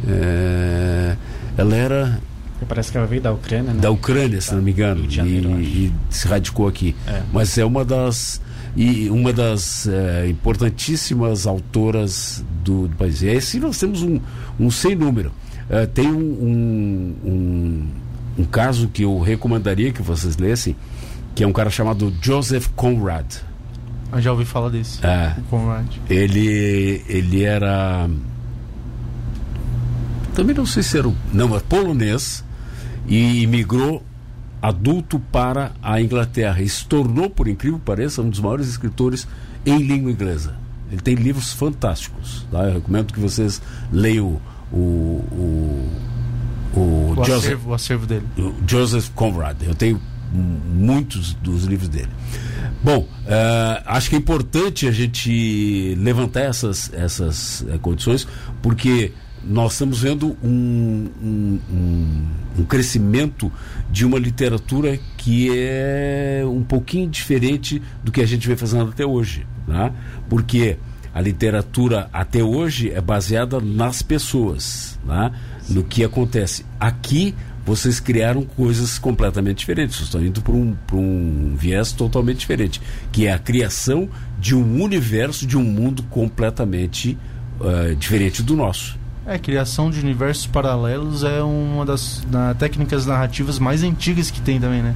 [0.09, 1.17] é,
[1.57, 2.21] ela era
[2.67, 3.81] Parece que ela veio da Ucrânia, né?
[3.81, 6.95] da Ucrânia, se não me engano, de Janeiro, e, e se radicou aqui.
[7.07, 7.23] É.
[7.33, 8.41] Mas é uma das.
[8.77, 13.23] E uma das é, importantíssimas autoras do, do país.
[13.23, 14.21] E assim nós temos um,
[14.59, 15.33] um sem número.
[15.71, 17.87] É, tem um, um,
[18.39, 20.77] um, caso que eu recomendaria que vocês lessem,
[21.35, 23.27] que é um cara chamado Joseph Conrad.
[24.13, 25.05] Eu já ouvi falar desse.
[25.05, 25.35] É.
[25.51, 25.87] Conrad.
[26.09, 28.09] Ele, ele era.
[30.35, 31.13] Também não sei se era.
[31.33, 32.45] Não, é polonês
[33.09, 34.03] e imigrou
[34.61, 36.61] adulto para a Inglaterra.
[36.61, 39.27] E se tornou, por incrível que pareça, um dos maiores escritores
[39.65, 40.55] em língua inglesa.
[40.91, 42.47] Ele tem livros fantásticos.
[42.51, 42.65] Tá?
[42.65, 43.61] Eu recomendo que vocês
[43.93, 44.41] leiam
[44.73, 45.91] o, o,
[46.75, 48.27] o, O Joseph, acervo, o acervo dele.
[48.39, 49.63] o Joseph Conrad.
[49.63, 50.01] Eu tenho
[50.33, 52.11] muitos dos livros dele.
[52.83, 58.27] Bom, eh, acho que é importante a gente levantar essas, essas eh, condições,
[58.63, 59.13] porque
[59.45, 62.27] nós estamos vendo um, um, um-
[62.61, 63.51] um crescimento
[63.91, 69.07] de uma literatura que é um pouquinho diferente do que a gente vem fazendo até
[69.07, 69.47] hoje.
[69.67, 69.93] Né?
[70.29, 70.77] Porque
[71.15, 75.31] a literatura até hoje é baseada nas pessoas, né?
[75.69, 76.65] no que acontece.
[76.81, 79.97] Aqui vocês criaram coisas completamente diferentes.
[79.97, 82.81] Vocês estão indo para um, um viés totalmente diferente,
[83.13, 84.09] que é a criação
[84.41, 87.19] de um universo, de um mundo completamente
[87.61, 88.98] uh, diferente do nosso.
[89.29, 94.59] É, criação de universos paralelos é uma das na, técnicas narrativas mais antigas que tem
[94.59, 94.95] também, né?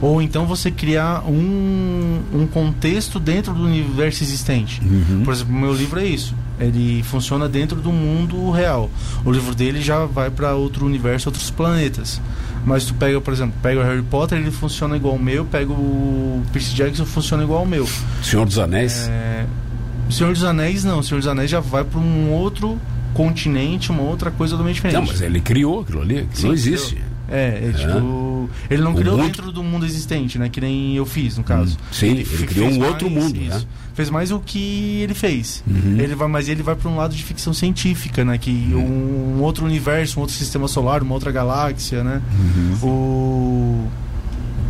[0.00, 4.80] Ou então você criar um, um contexto dentro do universo existente.
[4.82, 5.20] Uhum.
[5.22, 6.34] Por exemplo, o meu livro é isso.
[6.58, 8.88] Ele funciona dentro do mundo real.
[9.22, 12.22] O livro dele já vai para outro universo, outros planetas.
[12.64, 15.70] Mas tu pega, por exemplo, pega o Harry Potter, ele funciona igual ao meu, pega
[15.70, 17.86] o Percy Jackson, funciona igual ao meu.
[18.22, 19.06] Senhor dos Anéis?
[19.10, 19.44] É...
[20.08, 22.80] Senhor dos Anéis não, Senhor dos Anéis já vai para um outro
[23.14, 25.00] continente, uma outra coisa totalmente diferente.
[25.00, 27.02] Não, mas ele criou aquilo ali, aquilo Sim, não existe.
[27.26, 29.26] É, é, tipo, ele não o criou mundo...
[29.26, 30.50] dentro do mundo existente, né?
[30.50, 31.76] Que nem eu fiz, no caso.
[31.76, 33.58] Hum, sim, ele, ele criou um mais, outro mundo, isso.
[33.58, 33.62] né?
[33.94, 35.64] Fez mais o que ele fez.
[35.66, 35.98] Uhum.
[35.98, 38.36] Ele vai, mas ele vai para um lado de ficção científica, né?
[38.36, 38.84] Que uhum.
[38.84, 42.20] um, um, outro universo, um outro sistema solar, uma outra galáxia, né?
[42.82, 42.88] Uhum.
[42.88, 43.88] O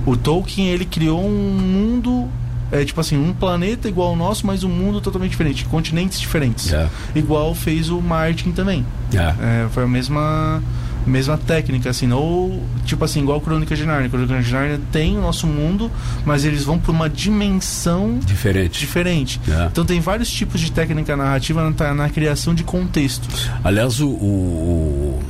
[0.07, 2.29] o Tolkien ele criou um mundo
[2.73, 6.67] é tipo assim, um planeta igual ao nosso, mas um mundo totalmente diferente, continentes diferentes.
[6.67, 6.91] Yeah.
[7.15, 8.85] Igual fez o Martin também.
[9.13, 9.37] Yeah.
[9.41, 10.63] É, foi a mesma
[11.07, 14.09] mesma técnica, assim, ou tipo assim, igual Crônica de Narnia.
[14.09, 15.91] Crônica de Narnia tem o nosso mundo,
[16.25, 18.81] mas eles vão para uma dimensão diferente.
[18.81, 19.41] diferente.
[19.71, 23.51] Então tem vários tipos de técnica narrativa na, na criação de contextos.
[23.63, 25.23] Aliás, o, o,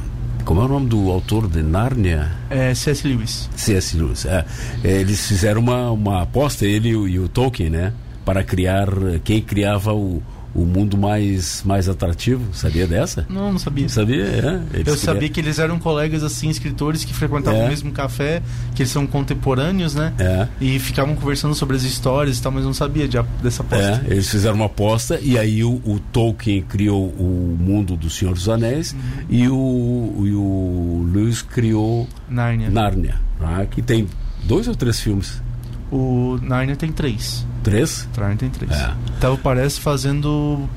[0.44, 2.30] como é o nome do autor de Nárnia?
[2.50, 3.06] É C.S.
[3.06, 3.48] Lewis.
[3.56, 3.96] C.S.
[3.96, 4.26] Lewis.
[4.26, 4.44] É.
[4.82, 7.92] Eles fizeram uma, uma aposta, ele e o, e o Tolkien, né?
[8.24, 8.88] Para criar
[9.22, 10.22] quem criava o,
[10.54, 12.54] o mundo mais, mais atrativo.
[12.54, 13.26] Sabia dessa?
[13.28, 13.88] Não, não sabia.
[13.88, 14.24] Sabia?
[14.24, 14.60] É.
[14.74, 17.64] Eles Eu sabia que eles eram colegas, assim, escritores que frequentavam é.
[17.66, 18.42] o mesmo café,
[18.74, 20.12] que eles são contemporâneos, né?
[20.18, 20.46] É.
[20.60, 24.04] E ficavam conversando sobre as histórias e tal, mas não sabia de, dessa aposta.
[24.06, 28.34] É, eles fizeram uma aposta e aí o, o Tolkien criou o mundo do Senhor
[28.34, 28.98] dos Anéis uhum.
[29.28, 32.70] e, o, e o Lewis criou Nárnia.
[32.70, 33.66] Nárnia, tá?
[33.66, 34.06] que tem
[34.44, 35.42] dois ou três filmes.
[35.90, 37.46] O Narnia tem três.
[37.64, 38.06] Três?
[38.38, 38.70] Tem três.
[38.70, 38.92] É.
[39.16, 40.68] Então parece fazendo,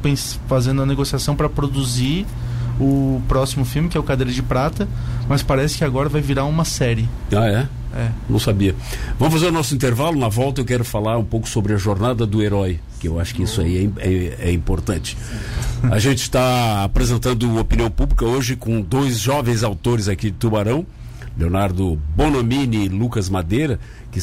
[0.48, 2.26] fazendo a negociação para produzir
[2.80, 4.88] o próximo filme, que é o Cadeira de Prata,
[5.28, 7.08] mas parece que agora vai virar uma série.
[7.32, 7.68] Ah, é?
[7.96, 8.10] É.
[8.30, 8.76] Não sabia.
[9.18, 10.18] Vamos fazer o nosso intervalo.
[10.18, 13.34] Na volta eu quero falar um pouco sobre a jornada do herói, que eu acho
[13.34, 15.18] que isso aí é, é, é importante.
[15.84, 20.86] A gente está apresentando opinião pública hoje com dois jovens autores aqui de Tubarão,
[21.38, 23.80] Leonardo Bonomini e Lucas Madeira,
[24.12, 24.20] que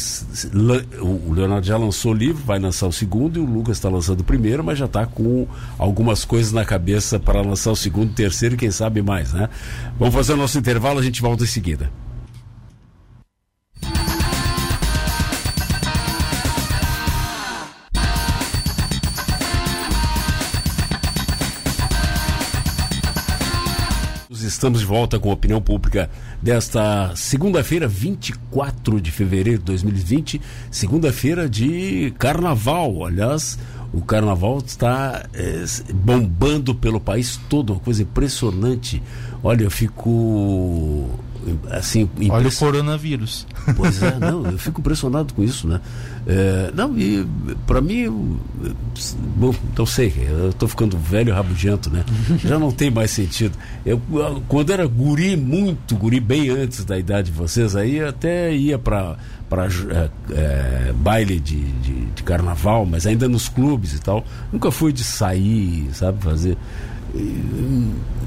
[1.00, 4.20] o Leonardo já lançou o livro, vai lançar o segundo e o Lucas está lançando
[4.20, 5.46] o primeiro, mas já está com
[5.78, 9.48] algumas coisas na cabeça para lançar o segundo, terceiro e quem sabe mais, né?
[9.98, 11.90] Vamos fazer o nosso intervalo, a gente volta em seguida.
[24.64, 26.08] Estamos de volta com a opinião pública
[26.40, 33.04] desta segunda-feira, 24 de fevereiro de 2020, segunda-feira de carnaval.
[33.04, 33.58] Aliás,
[33.92, 39.02] o carnaval está é, bombando pelo país todo, uma coisa impressionante.
[39.42, 41.10] Olha, eu fico
[41.70, 42.08] assim.
[42.30, 43.46] Olha o coronavírus.
[43.76, 45.80] Pois é, não, eu fico impressionado com isso, né?
[46.26, 47.26] É, não, e
[47.66, 48.38] para mim,
[49.36, 52.04] bom, não sei, eu estou ficando velho rabugento, né?
[52.44, 53.56] Já não tem mais sentido.
[53.84, 54.00] Eu,
[54.46, 59.16] quando era guri, muito guri, bem antes da idade de vocês, aí até ia para
[59.48, 64.24] para é, é, baile de, de, de, carnaval, mas ainda nos clubes e tal.
[64.52, 66.56] Nunca fui de sair, sabe, fazer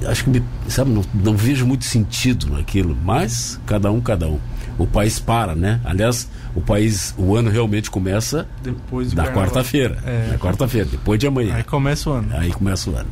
[0.07, 4.39] acho que me, sabe, não, não, vejo muito sentido naquilo, mas cada um, cada um.
[4.77, 5.81] O país para, né?
[5.83, 9.97] Aliás, o país, o ano realmente começa depois da quarta-feira.
[10.05, 10.31] É.
[10.33, 11.55] Na quarta-feira, depois de amanhã.
[11.55, 12.29] Aí começa o ano.
[12.33, 13.09] Aí começa o ano.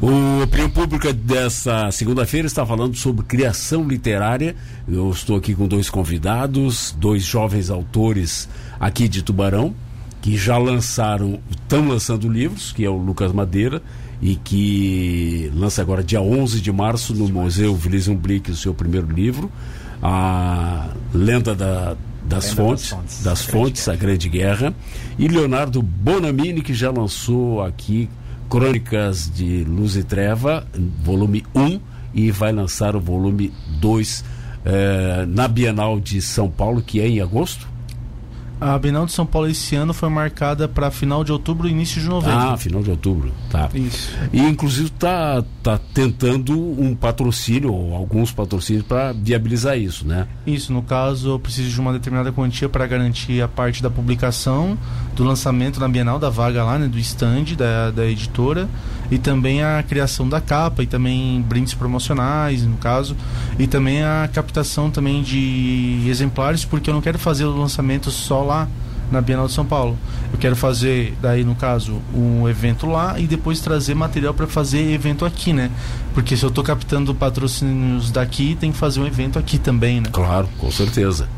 [0.00, 4.54] O Opinião Pública dessa segunda-feira está falando sobre criação literária.
[4.86, 8.46] Eu estou aqui com dois convidados, dois jovens autores
[8.78, 9.74] aqui de Tubarão,
[10.20, 13.82] que já lançaram, estão lançando livros, que é o Lucas Madeira
[14.22, 19.10] e que lança agora dia 11 de março no Museu Wilson Blick o seu primeiro
[19.10, 19.50] livro,
[20.02, 24.74] a Lenda da, das, Lenda fontes, das Fontes, das a, fontes grande a Grande Guerra,
[25.18, 28.08] e Leonardo Bonamini, que já lançou aqui
[28.48, 30.66] Crônicas de Luz e Treva,
[31.04, 31.80] volume 1,
[32.12, 34.24] e vai lançar o volume 2
[34.64, 37.68] eh, na Bienal de São Paulo, que é em agosto.
[38.60, 41.98] A Bienal de São Paulo esse ano foi marcada para final de outubro e início
[41.98, 42.38] de novembro.
[42.38, 43.70] Ah, final de outubro, tá.
[43.72, 44.14] Isso.
[44.32, 50.28] E inclusive tá, tá tentando um patrocínio ou alguns patrocínios para viabilizar isso, né?
[50.46, 54.76] Isso, no caso, eu preciso de uma determinada quantia para garantir a parte da publicação,
[55.20, 58.66] do lançamento na Bienal da vaga lá, né, do stand da, da editora
[59.10, 63.14] e também a criação da capa e também brindes promocionais, no caso,
[63.58, 68.42] e também a captação também de exemplares, porque eu não quero fazer o lançamento só
[68.42, 68.66] lá
[69.12, 69.98] na Bienal de São Paulo.
[70.32, 74.90] Eu quero fazer, daí no caso, um evento lá e depois trazer material para fazer
[74.90, 75.70] evento aqui, né?
[76.14, 80.08] Porque se eu estou captando patrocínios daqui, tem que fazer um evento aqui também, né?
[80.10, 81.28] Claro, com certeza.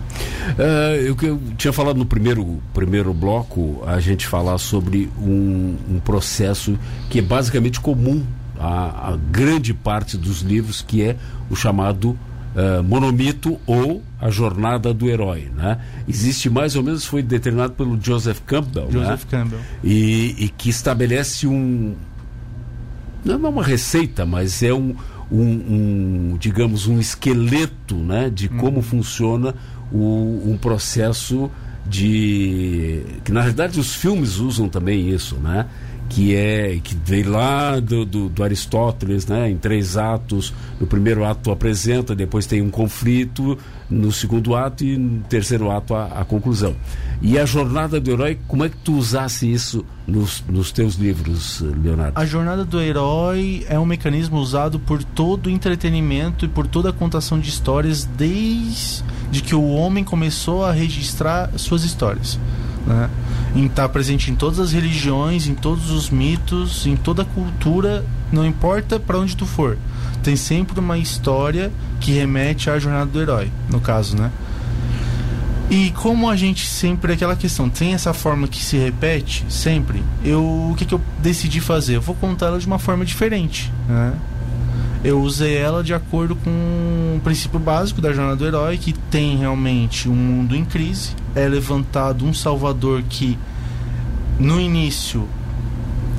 [0.59, 6.01] Uh, eu, eu tinha falado no primeiro, primeiro bloco a gente falar sobre um, um
[6.01, 8.25] processo que é basicamente comum
[8.59, 11.17] a, a, grande parte dos livros, que é
[11.51, 12.11] o chamado
[12.55, 15.51] uh, monomito ou a jornada do herói.
[15.55, 15.79] Né?
[16.09, 18.87] Existe mais ou menos, foi determinado pelo Joseph Campbell.
[18.87, 18.93] Né?
[18.93, 19.31] Joseph né?
[19.31, 19.61] Campbell.
[19.83, 21.95] E, e, que estabelece um.
[23.25, 24.97] Não é uma receita, mas é um,
[25.31, 28.83] um, um digamos, um esqueleto né, de como uhum.
[28.83, 29.55] funciona
[29.93, 31.51] o, um processo
[31.87, 33.03] de.
[33.25, 35.67] que na verdade os filmes usam também isso, né?
[36.13, 40.53] que é que vem lá do, do, do, Aristóteles, né, em três atos.
[40.79, 43.57] No primeiro ato apresenta, depois tem um conflito,
[43.89, 46.77] no segundo ato e no terceiro ato a, a conclusão.
[47.25, 51.61] E a jornada do herói, como é que tu usasse isso nos, nos teus livros,
[51.61, 52.19] Leonardo?
[52.19, 56.91] A jornada do herói é um mecanismo usado por todo o entretenimento e por toda
[56.91, 62.39] a contação de histórias desde que o homem começou a registrar suas histórias.
[62.85, 63.09] Né?
[63.55, 67.25] em estar tá presente em todas as religiões, em todos os mitos, em toda a
[67.25, 69.77] cultura, não importa para onde tu for.
[70.23, 74.31] Tem sempre uma história que remete à jornada do herói, no caso, né?
[75.73, 80.69] E como a gente sempre aquela questão tem essa forma que se repete sempre, eu
[80.71, 81.97] o que, que eu decidi fazer?
[81.97, 84.13] Eu vou contar ela de uma forma diferente, né?
[85.03, 86.51] Eu usei ela de acordo com
[87.17, 91.49] o princípio básico da jornada do herói, que tem realmente um mundo em crise, é
[91.49, 93.39] levantado um salvador que
[94.39, 95.27] no início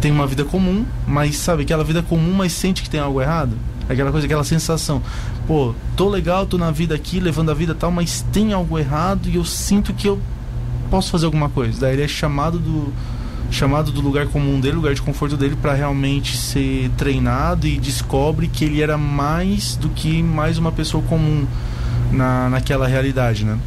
[0.01, 3.55] tem uma vida comum, mas sabe aquela vida comum, mas sente que tem algo errado?
[3.87, 4.99] Aquela coisa, aquela sensação,
[5.47, 9.29] pô, tô legal, tô na vida aqui, levando a vida tal, mas tem algo errado
[9.29, 10.19] e eu sinto que eu
[10.89, 11.81] posso fazer alguma coisa.
[11.81, 12.93] Daí ele é chamado do
[13.51, 18.47] chamado do lugar comum dele, lugar de conforto dele, para realmente ser treinado e descobre
[18.47, 21.45] que ele era mais do que mais uma pessoa comum
[22.11, 23.57] na, naquela realidade, né?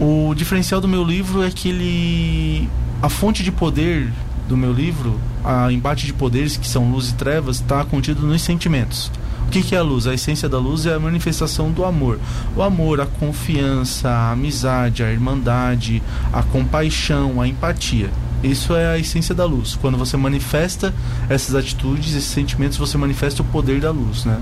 [0.00, 2.68] O diferencial do meu livro é que ele.
[3.02, 4.10] A fonte de poder
[4.48, 8.42] do meu livro, a embate de poderes, que são luz e trevas, está contido nos
[8.42, 9.10] sentimentos.
[9.50, 10.06] O que, que é a luz?
[10.06, 12.20] A essência da luz é a manifestação do amor.
[12.54, 16.00] O amor, a confiança, a amizade, a irmandade,
[16.32, 18.10] a compaixão, a empatia.
[18.44, 19.74] Isso é a essência da luz.
[19.74, 20.94] Quando você manifesta
[21.28, 24.40] essas atitudes, esses sentimentos, você manifesta o poder da luz, né?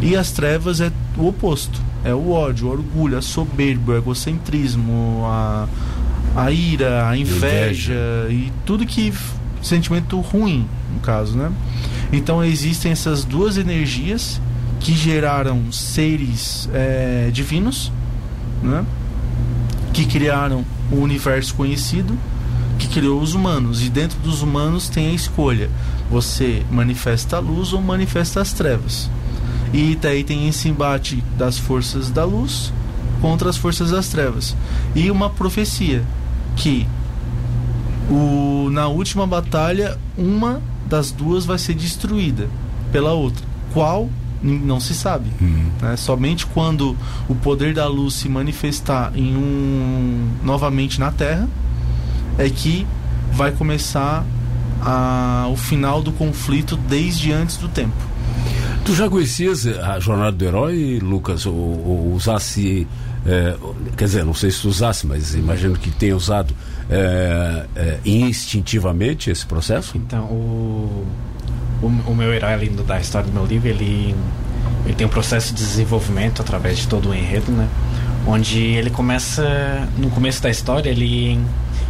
[0.00, 1.78] E as trevas é o oposto.
[2.02, 5.68] É o ódio, o orgulho, a soberba, o egocentrismo, a,
[6.34, 8.26] a ira, a inveja, inveja.
[8.30, 9.12] e tudo que
[9.60, 11.52] sentimento ruim, no caso, né?
[12.12, 14.40] Então existem essas duas energias
[14.80, 17.92] que geraram seres é, divinos,
[18.62, 18.84] né?
[19.92, 22.18] Que criaram o universo conhecido
[22.80, 23.84] que criou os humanos.
[23.84, 25.70] E dentro dos humanos tem a escolha:
[26.10, 29.08] você manifesta a luz ou manifesta as trevas.
[29.72, 32.72] E daí tem esse embate das forças da luz
[33.20, 34.56] contra as forças das trevas.
[34.96, 36.02] E uma profecia
[36.56, 36.88] que
[38.10, 42.50] o, na última batalha uma das duas vai ser destruída
[42.92, 43.46] pela outra.
[43.72, 44.10] Qual
[44.42, 45.30] não se sabe.
[45.40, 45.70] Uhum.
[45.80, 45.96] Né?
[45.96, 46.96] Somente quando
[47.28, 51.48] o poder da luz se manifestar em um novamente na Terra
[52.38, 52.86] é que
[53.32, 54.24] vai começar
[54.80, 58.09] a, o final do conflito desde antes do tempo.
[58.90, 62.88] Tu já conhecias a jornada do herói, Lucas, ou, ou usasse,
[63.24, 63.54] é,
[63.96, 66.52] quer dizer, não sei se tu usasse, mas imagino que tenha usado
[66.90, 69.96] é, é, instintivamente esse processo?
[69.96, 71.06] Então, o,
[71.80, 74.12] o, o, meu herói, além da história do meu livro, ele,
[74.84, 77.68] ele tem um processo de desenvolvimento através de todo o enredo, né?
[78.26, 81.38] Onde ele começa, no começo da história, ele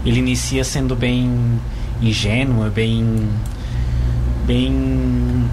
[0.04, 1.58] ele inicia sendo bem
[2.02, 3.26] ingênuo, bem
[4.46, 5.48] bem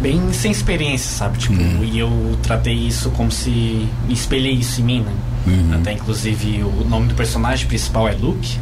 [0.00, 1.38] bem sem experiência, sabe?
[1.38, 1.84] Tipo, uhum.
[1.84, 5.12] e eu tratei isso como se espelhei isso em mim, né?
[5.46, 5.74] Uhum.
[5.74, 8.58] Até inclusive o nome do personagem principal é Luke,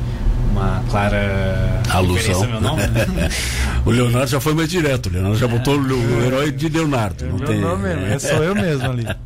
[0.52, 2.82] uma clara alusão meu nome.
[2.82, 3.28] Né?
[3.84, 5.48] o Leonardo já foi mais direto, o Leonardo já é.
[5.48, 7.24] botou o herói de Leonardo.
[7.24, 7.60] É não tem...
[7.60, 9.06] nome, é só eu mesmo ali.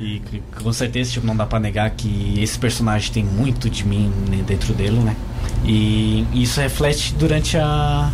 [0.00, 0.22] E
[0.62, 4.12] com certeza tipo, não dá para negar que esse personagem tem muito de mim
[4.46, 5.16] dentro dele, né?
[5.64, 8.08] E isso reflete durante a,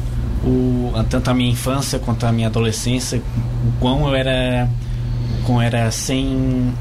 [0.44, 4.68] o, tanto a minha infância quanto a minha adolescência, o quão eu era,
[5.44, 6.72] quão era sem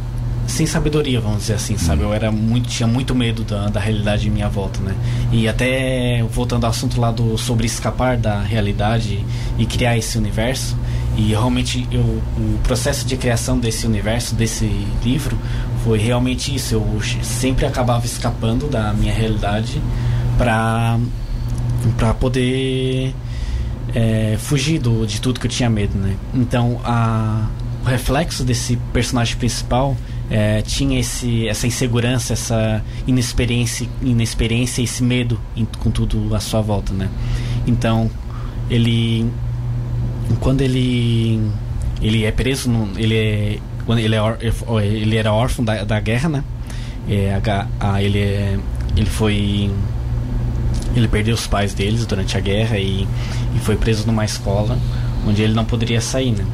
[0.46, 2.04] sem sabedoria, vamos dizer assim, sabe?
[2.04, 4.94] Eu era muito, tinha muito medo da, da realidade em minha volta, né?
[5.32, 9.26] E até voltando ao assunto lá do sobre escapar da realidade
[9.58, 10.78] e criar esse universo,
[11.16, 14.66] E realmente eu, o processo de criação desse universo, desse
[15.04, 15.38] livro,
[15.84, 16.74] foi realmente isso.
[16.76, 19.82] Eu sempre acabava escapando da minha realidade
[20.38, 21.00] para
[21.98, 23.14] para poder
[23.94, 26.16] é, fugir do, de tudo que eu tinha medo, né?
[26.34, 27.48] Então, a,
[27.84, 29.96] o reflexo desse personagem principal
[30.30, 36.62] é, tinha esse, essa insegurança, essa inexperiência, inexperiência esse medo em, com tudo à sua
[36.62, 37.10] volta, né?
[37.68, 38.10] Então,
[38.70, 39.30] ele
[40.40, 41.40] quando ele
[42.02, 44.20] ele é preso, no, ele é quando ele é
[44.84, 46.44] ele era órfão da, da guerra, né?
[47.10, 48.58] É, a, a, ele é,
[48.96, 49.70] ele foi
[50.96, 53.08] ele perdeu os pais deles durante a guerra e,
[53.56, 54.78] e foi preso numa escola
[55.28, 56.46] onde ele não poderia sair, né?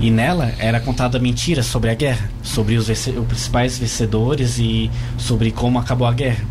[0.00, 5.52] E nela era contada mentira sobre a guerra, sobre os, os principais vencedores e sobre
[5.52, 6.44] como acabou a guerra.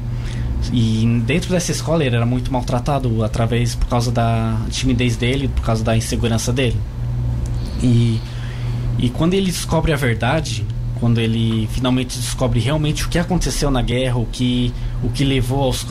[0.72, 5.64] E dentro dessa escola ele era muito maltratado através por causa da timidez dele, por
[5.64, 6.78] causa da insegurança dele.
[7.84, 8.22] E
[9.02, 10.64] e quando ele descobre a verdade,
[11.02, 14.72] quando ele finalmente descobre realmente o que aconteceu na guerra, o que,
[15.04, 15.84] o que levou aos,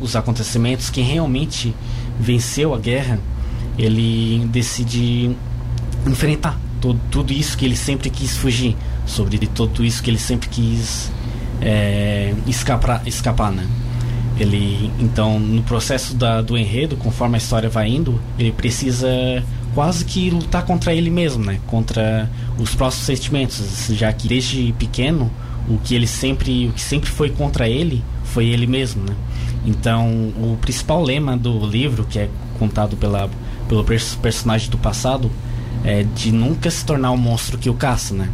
[0.00, 1.74] aos acontecimentos, quem realmente
[2.18, 3.18] venceu a guerra,
[3.76, 5.36] ele decide
[6.06, 10.48] enfrentar todo, tudo isso que ele sempre quis fugir, sobre tudo isso que ele sempre
[10.48, 11.10] quis
[11.60, 13.66] é, escapar, escapar, né?
[14.38, 19.08] Ele, então, no processo da, do enredo, conforme a história vai indo, ele precisa
[19.74, 21.58] quase que lutar contra ele mesmo, né?
[21.66, 25.30] Contra os próximos sentimentos, já que desde pequeno
[25.68, 29.14] o que ele sempre, o que sempre foi contra ele foi ele mesmo, né?
[29.64, 33.30] Então, o principal lema do livro, que é contado pela,
[33.68, 35.30] pelo personagem do passado,
[35.84, 38.28] é de nunca se tornar o monstro que o caça, né?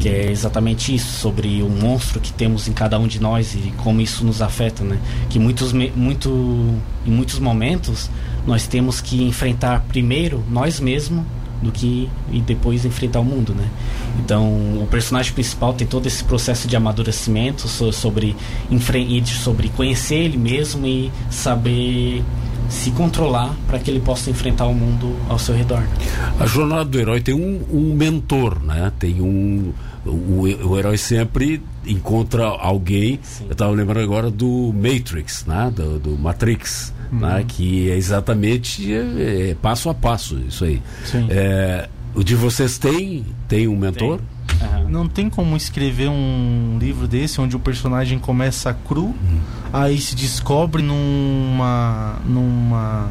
[0.00, 3.72] Que é exatamente isso, sobre o monstro que temos em cada um de nós e
[3.78, 4.98] como isso nos afeta, né?
[5.30, 6.74] Que muitos, muito,
[7.06, 8.10] em muitos momentos
[8.46, 11.24] nós temos que enfrentar primeiro nós mesmos
[11.62, 13.68] do que e depois enfrentar o mundo, né?
[14.18, 14.44] Então,
[14.82, 18.36] o personagem principal tem todo esse processo de amadurecimento sobre
[19.24, 22.22] sobre conhecer ele mesmo e saber
[22.68, 25.84] se controlar para que ele possa enfrentar o mundo ao seu redor.
[26.38, 28.92] A jornada do herói tem um, um mentor, né?
[28.98, 29.72] Tem um
[30.04, 33.18] o, o herói sempre encontra alguém.
[33.22, 33.46] Sim.
[33.46, 35.72] Eu estava lembrando agora do Matrix, né?
[35.74, 37.18] Do, do Matrix uhum.
[37.18, 37.44] né?
[37.46, 40.82] que é exatamente é, é, passo a passo isso aí.
[41.28, 44.18] É, o de vocês tem, tem um mentor?
[44.18, 44.36] Tem.
[44.68, 44.88] Uhum.
[44.88, 49.40] Não tem como escrever um livro desse onde o personagem começa cru, uhum.
[49.72, 53.10] aí se descobre numa numa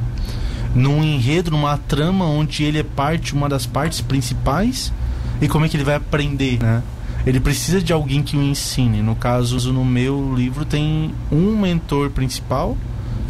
[0.73, 4.91] num enredo, numa trama onde ele é parte, uma das partes principais,
[5.39, 6.83] e como é que ele vai aprender, né?
[7.25, 9.01] Ele precisa de alguém que o ensine.
[9.01, 12.77] No caso, no meu livro tem um mentor principal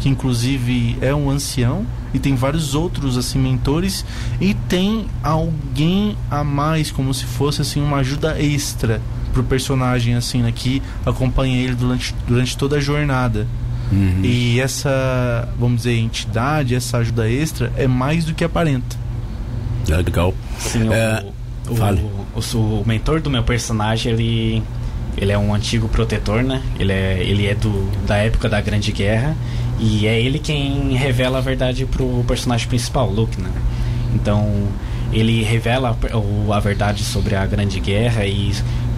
[0.00, 4.04] que inclusive é um ancião e tem vários outros assim mentores
[4.40, 9.00] e tem alguém a mais como se fosse assim uma ajuda extra
[9.32, 13.46] pro personagem assim né, que acompanha ele durante, durante toda a jornada.
[13.92, 14.20] Uhum.
[14.24, 18.96] e essa vamos dizer entidade essa ajuda extra é mais do que aparenta.
[19.88, 20.34] É legal.
[20.58, 21.24] Sim é,
[21.68, 24.62] o, o, o, o mentor do meu personagem ele
[25.16, 26.62] ele é um antigo protetor, né?
[26.78, 29.34] Ele é, ele é do, da época da Grande Guerra
[29.78, 33.50] e é ele quem revela a verdade pro personagem principal, Luke, né?
[34.14, 34.68] Então,
[35.12, 35.96] ele revela
[36.50, 38.52] a, a verdade sobre a Grande Guerra e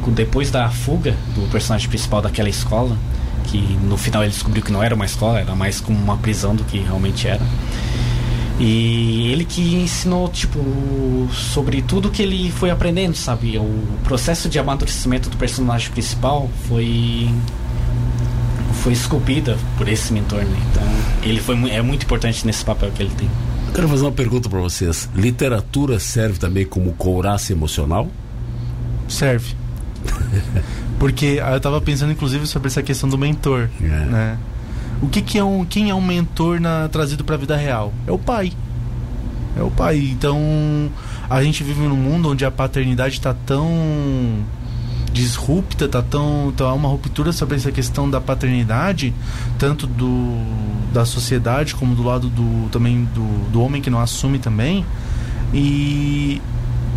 [0.09, 2.97] depois da fuga do personagem principal daquela escola,
[3.45, 6.55] que no final ele descobriu que não era uma escola, era mais como uma prisão
[6.55, 7.43] do que realmente era.
[8.61, 10.59] E ele que ensinou, tipo,
[11.33, 13.57] sobre tudo que ele foi aprendendo, sabe?
[13.57, 17.31] O processo de amadurecimento do personagem principal foi
[18.79, 20.59] foi esculpida por esse mentor, né?
[20.71, 20.83] Então,
[21.23, 23.31] ele foi, é muito importante nesse papel que ele tem.
[23.69, 25.09] Eu quero fazer uma pergunta para vocês.
[25.15, 28.09] Literatura serve também como couraça emocional?
[29.09, 29.55] Serve.
[30.99, 33.85] Porque ah, eu estava pensando, inclusive, sobre essa questão do mentor, é.
[33.85, 34.39] né?
[35.01, 37.93] O que, que é um, quem é um mentor na, trazido para a vida real?
[38.07, 38.53] É o pai.
[39.57, 39.99] É o pai.
[39.99, 40.91] Então,
[41.31, 43.69] a gente vive num mundo onde a paternidade está tão
[45.13, 49.15] disrupta, tá tão, tá uma ruptura sobre essa questão da paternidade,
[49.59, 54.39] tanto do da sociedade como do lado do também do, do homem que não assume
[54.39, 54.85] também.
[55.53, 56.41] E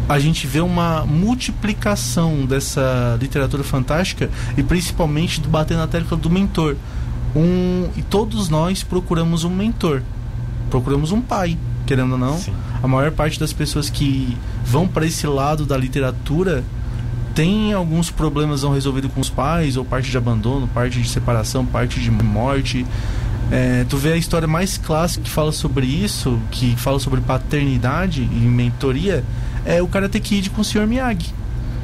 [0.07, 6.29] a gente vê uma multiplicação dessa literatura fantástica e principalmente do bater na tecla do
[6.29, 6.75] mentor.
[7.35, 10.01] Um, e todos nós procuramos um mentor,
[10.69, 12.37] procuramos um pai, querendo ou não.
[12.37, 12.53] Sim.
[12.83, 16.63] A maior parte das pessoas que vão para esse lado da literatura
[17.33, 21.65] tem alguns problemas não resolvidos com os pais, ou parte de abandono, parte de separação,
[21.65, 22.85] parte de morte.
[23.51, 28.21] É, tu vê a história mais clássica que fala sobre isso, que fala sobre paternidade
[28.21, 29.23] e mentoria,
[29.65, 30.87] é o Karate Kid com o Sr.
[30.87, 31.33] Miyagi.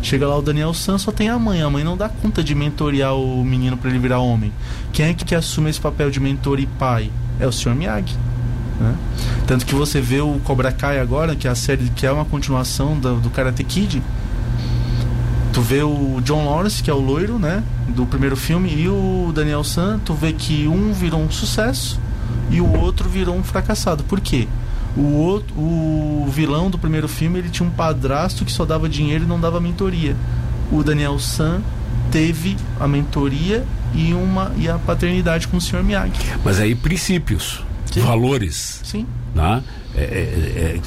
[0.02, 1.62] Chega lá o Daniel San, só tem a mãe.
[1.62, 4.54] A mãe não dá conta de mentorear o menino para ele virar homem.
[4.94, 7.12] Quem é que, que assume esse papel de mentor e pai?
[7.40, 7.76] É o Sr.
[7.76, 8.16] Miyagi.
[8.80, 8.96] Né?
[9.48, 12.26] Tanto que você vê o Cobra Kai agora, que é a série que é uma
[12.26, 14.02] continuação do, do Karate Kid.
[15.58, 17.64] Tu vê o John Lawrence, que é o loiro, né?
[17.88, 22.00] Do primeiro filme, e o Daniel San, tu vê que um virou um sucesso
[22.52, 24.04] e o outro virou um fracassado.
[24.04, 24.48] Por quê?
[24.96, 29.24] O, outro, o vilão do primeiro filme ele tinha um padrasto que só dava dinheiro
[29.24, 30.16] e não dava mentoria.
[30.72, 31.64] O Daniel San
[32.12, 35.84] teve a mentoria e uma e a paternidade com o Sr.
[35.84, 36.22] Miyagi.
[36.46, 38.02] Mas aí princípios, Sim.
[38.02, 38.80] valores.
[38.84, 39.08] Sim.
[39.38, 39.64] Né?
[39.96, 40.82] É, é, é,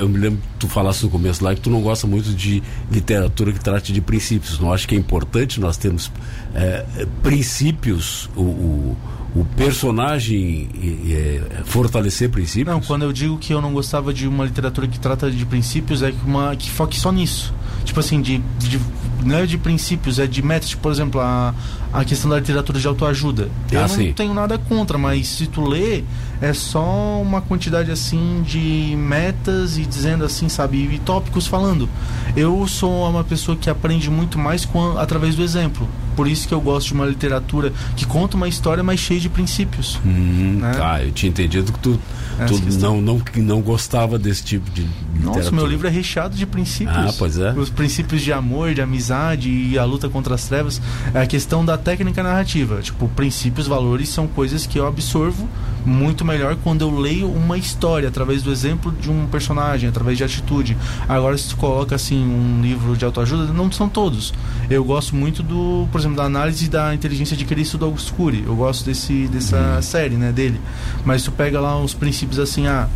[0.00, 2.62] eu me lembro que tu falasse no começo lá que tu não gosta muito de
[2.90, 4.58] literatura que trate de princípios.
[4.58, 6.10] Não acho que é importante nós termos
[6.54, 6.84] é,
[7.22, 8.96] princípios, o, o
[9.36, 10.70] o personagem
[11.10, 12.74] é, fortalecer princípios?
[12.74, 16.02] Não, quando eu digo que eu não gostava de uma literatura que trata de princípios,
[16.02, 17.52] é que, uma, que foque só nisso.
[17.86, 18.78] Tipo assim, de, de
[19.24, 20.68] não é de princípios, é de metas.
[20.68, 21.54] Tipo, por exemplo, a,
[21.92, 23.48] a questão da literatura de autoajuda.
[23.70, 24.12] Eu ah, não sim.
[24.12, 26.04] tenho nada contra, mas se tu lê,
[26.40, 31.88] é só uma quantidade assim de metas e dizendo assim, sabe, e tópicos falando.
[32.36, 35.88] Eu sou uma pessoa que aprende muito mais com, através do exemplo.
[36.14, 39.28] Por isso que eu gosto de uma literatura que conta uma história mais cheia de
[39.28, 40.00] princípios.
[40.04, 40.72] Hum, né?
[40.72, 42.00] Tá, eu tinha entendido que tu,
[42.46, 45.38] tu não, não, não gostava desse tipo de literatura.
[45.38, 46.96] Nossa, meu livro é recheado de princípios.
[46.96, 47.52] Ah, pois é.
[47.52, 50.80] Os princípios de amor, de amizade e a luta contra as trevas.
[51.14, 52.80] É a questão da técnica narrativa.
[52.82, 55.48] Tipo, princípios, valores são coisas que eu absorvo
[55.86, 60.24] muito melhor quando eu leio uma história através do exemplo de um personagem, através de
[60.24, 60.76] atitude.
[61.08, 64.34] Agora, se tu coloca assim um livro de autoajuda, não são todos.
[64.68, 68.42] Eu gosto muito do, por exemplo, da análise da inteligência de Cristo do Augusto Cury.
[68.44, 69.82] Eu gosto desse dessa uhum.
[69.82, 70.60] série, né, dele.
[71.04, 72.88] Mas tu pega lá os princípios assim, ah,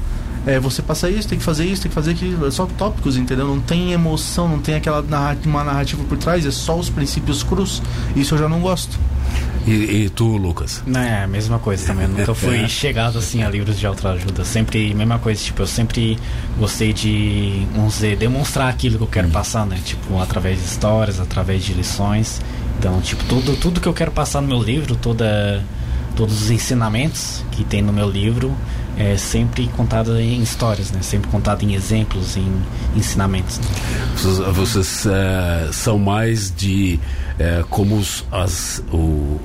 [0.46, 2.46] é, você passa isso, tem que fazer isso, tem que fazer aquilo.
[2.46, 3.46] É só tópicos, entendeu?
[3.46, 7.42] Não tem emoção, não tem aquela narrativa, uma narrativa por trás, é só os princípios
[7.42, 7.82] crus.
[8.16, 8.98] Isso eu já não gosto.
[9.66, 10.82] E, e, tu, Lucas?
[10.94, 12.04] É, a mesma coisa também.
[12.04, 14.44] Eu nunca fui chegado assim a livros de autoajuda.
[14.44, 16.18] Sempre, mesma coisa, tipo, eu sempre
[16.58, 19.32] gostei de, vamos dizer, demonstrar aquilo que eu quero hum.
[19.32, 19.78] passar, né?
[19.84, 22.40] Tipo, através de histórias, através de lições.
[22.78, 25.62] Então, tipo, tudo, tudo que eu quero passar no meu livro, toda,
[26.16, 28.56] todos os ensinamentos que tem no meu livro,
[29.00, 31.00] é sempre contado em histórias, né?
[31.00, 32.52] Sempre contado em exemplos, em
[32.94, 33.58] ensinamentos.
[33.58, 33.66] Né?
[34.14, 37.00] Vocês, vocês é, são mais de
[37.38, 39.40] é, como os, as, o,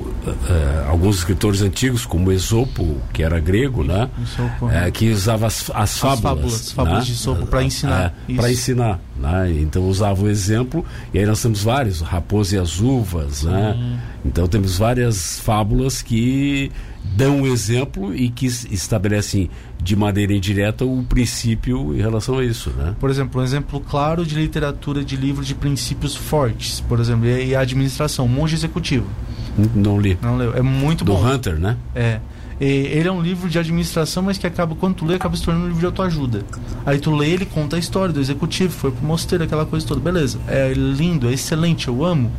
[0.50, 4.10] é, alguns escritores antigos, como Esopo, que era grego, né?
[4.22, 7.06] Esopo, é, que usava as, as fábulas, as fábulas, fábulas né?
[7.06, 8.14] de Esopo para ensinar.
[8.28, 9.54] É, para ensinar, né?
[9.62, 14.00] Então usava o exemplo e aí nós temos vários, Raposa e as Uvas, né?
[14.26, 16.70] Então temos várias fábulas que
[17.16, 19.50] dão um exemplo e que estabelecem
[19.82, 22.96] de maneira indireta o princípio em relação a isso, né?
[23.00, 27.56] Por exemplo, um exemplo claro de literatura de livro de princípios fortes, por exemplo, é
[27.56, 29.06] a administração, Monge Executivo.
[29.74, 30.18] Não li.
[30.22, 30.56] Não leu.
[30.56, 31.22] É muito Do bom.
[31.22, 31.78] Do Hunter, né?
[31.94, 32.20] É.
[32.60, 35.44] E ele é um livro de administração, mas que acaba, quando tu lê, acaba se
[35.44, 36.44] tornando um livro de autoajuda.
[36.86, 40.00] Aí tu lê, ele conta a história do executivo, foi pro mosteiro, aquela coisa toda.
[40.00, 40.40] Beleza.
[40.48, 42.32] É lindo, é excelente, eu amo.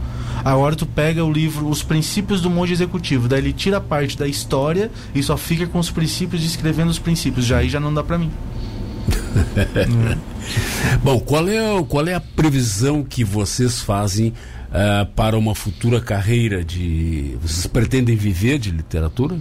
[0.44, 4.28] Agora tu pega o livro Os Princípios do Monge Executivo, daí ele tira parte da
[4.28, 7.44] história e só fica com os princípios descrevendo os princípios.
[7.44, 8.30] Já aí já não dá para mim.
[11.02, 14.28] Bom, qual é, qual é a previsão que vocês fazem
[14.68, 17.36] uh, para uma futura carreira de.
[17.42, 19.36] Vocês pretendem viver de literatura?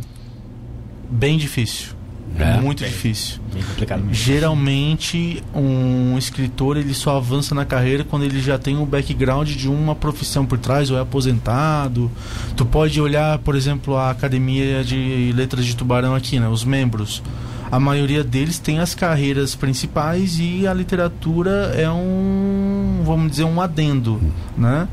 [1.10, 1.96] Bem difícil.
[2.38, 3.40] É, muito bem, difícil.
[3.54, 4.14] Bem complicado mesmo.
[4.14, 9.70] Geralmente, um escritor ele só avança na carreira quando ele já tem o background de
[9.70, 12.12] uma profissão por trás ou é aposentado.
[12.58, 16.50] Tu pode olhar, por exemplo, a Academia de Letras de Tubarão aqui, né?
[16.50, 17.24] Os membros.
[17.72, 23.62] A maioria deles tem as carreiras principais e a literatura é um, vamos dizer, um
[23.62, 24.22] adendo,
[24.58, 24.88] né?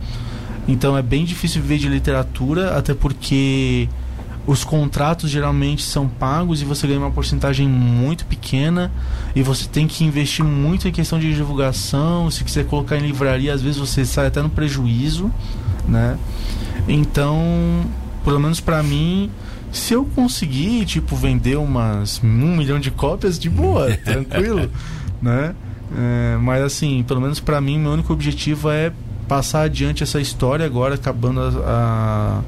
[0.67, 3.89] Então é bem difícil viver de literatura, até porque
[4.47, 8.91] os contratos geralmente são pagos e você ganha uma porcentagem muito pequena
[9.37, 12.31] e você tem que investir muito em questão de divulgação.
[12.31, 15.31] Se quiser colocar em livraria, às vezes você sai até no prejuízo,
[15.87, 16.19] né?
[16.89, 17.39] Então,
[18.25, 19.31] pelo menos para mim,
[19.71, 24.69] se eu conseguir, tipo, vender umas um milhão de cópias, de boa, tranquilo,
[25.21, 25.55] né?
[25.97, 28.93] É, mas assim, pelo menos para mim, meu único objetivo é
[29.29, 32.43] passar adiante essa história agora, acabando a, a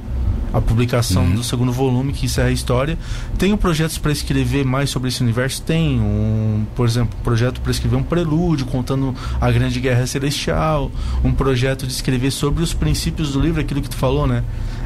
[0.54, 1.34] a publicação uhum.
[1.34, 2.96] do segundo volume, que encerra a história.
[3.36, 5.60] Tenho projetos para escrever mais sobre esse universo?
[5.62, 10.92] Tem, um, por exemplo, um projeto para escrever um prelúdio contando a Grande Guerra Celestial,
[11.24, 14.44] um projeto de escrever sobre os princípios do livro, aquilo que tu falou, né?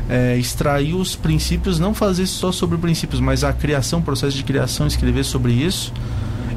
[0.09, 4.43] É, extrair os princípios, não fazer só sobre princípios, mas a criação, o processo de
[4.43, 5.93] criação, escrever sobre isso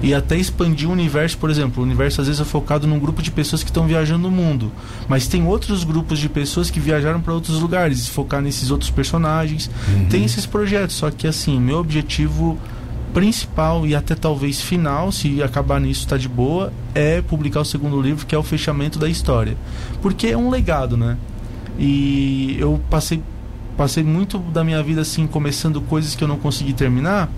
[0.02, 3.22] e até expandir o universo, por exemplo, o universo às vezes é focado num grupo
[3.22, 4.72] de pessoas que estão viajando no mundo,
[5.08, 9.70] mas tem outros grupos de pessoas que viajaram para outros lugares, focar nesses outros personagens.
[9.88, 10.06] Uhum.
[10.06, 12.58] Tem esses projetos, só que assim, meu objetivo
[13.14, 18.02] principal e até talvez final, se acabar nisso tá de boa, é publicar o segundo
[18.02, 19.56] livro, que é o fechamento da história.
[20.02, 21.18] Porque é um legado, né?
[21.78, 23.22] E eu passei
[23.78, 27.32] passei muito da minha vida assim começando coisas que eu não consegui terminar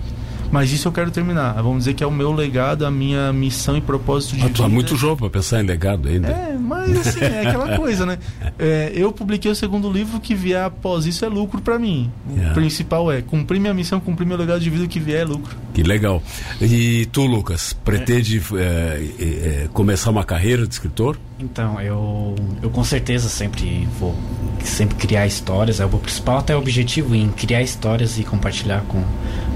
[0.53, 1.53] mas isso eu quero terminar.
[1.55, 4.57] Vamos dizer que é o meu legado, a minha missão e propósito de ah, vida.
[4.57, 6.27] Tu é muito jovem para pensar em legado ainda.
[6.27, 8.19] É, mas assim, é aquela coisa, né?
[8.59, 12.11] É, eu publiquei o segundo livro, que vier após isso é lucro para mim.
[12.29, 12.53] O yeah.
[12.53, 15.57] principal é cumprir minha missão, cumprir meu legado de vida, o que vier é lucro.
[15.73, 16.21] Que legal.
[16.61, 19.09] E tu, Lucas, pretende é.
[19.19, 21.17] é, é começar uma carreira de escritor?
[21.43, 24.15] Então, eu, eu com certeza sempre vou
[24.63, 25.81] sempre criar histórias.
[25.81, 29.03] É o principal até objetivo em criar histórias e compartilhar com,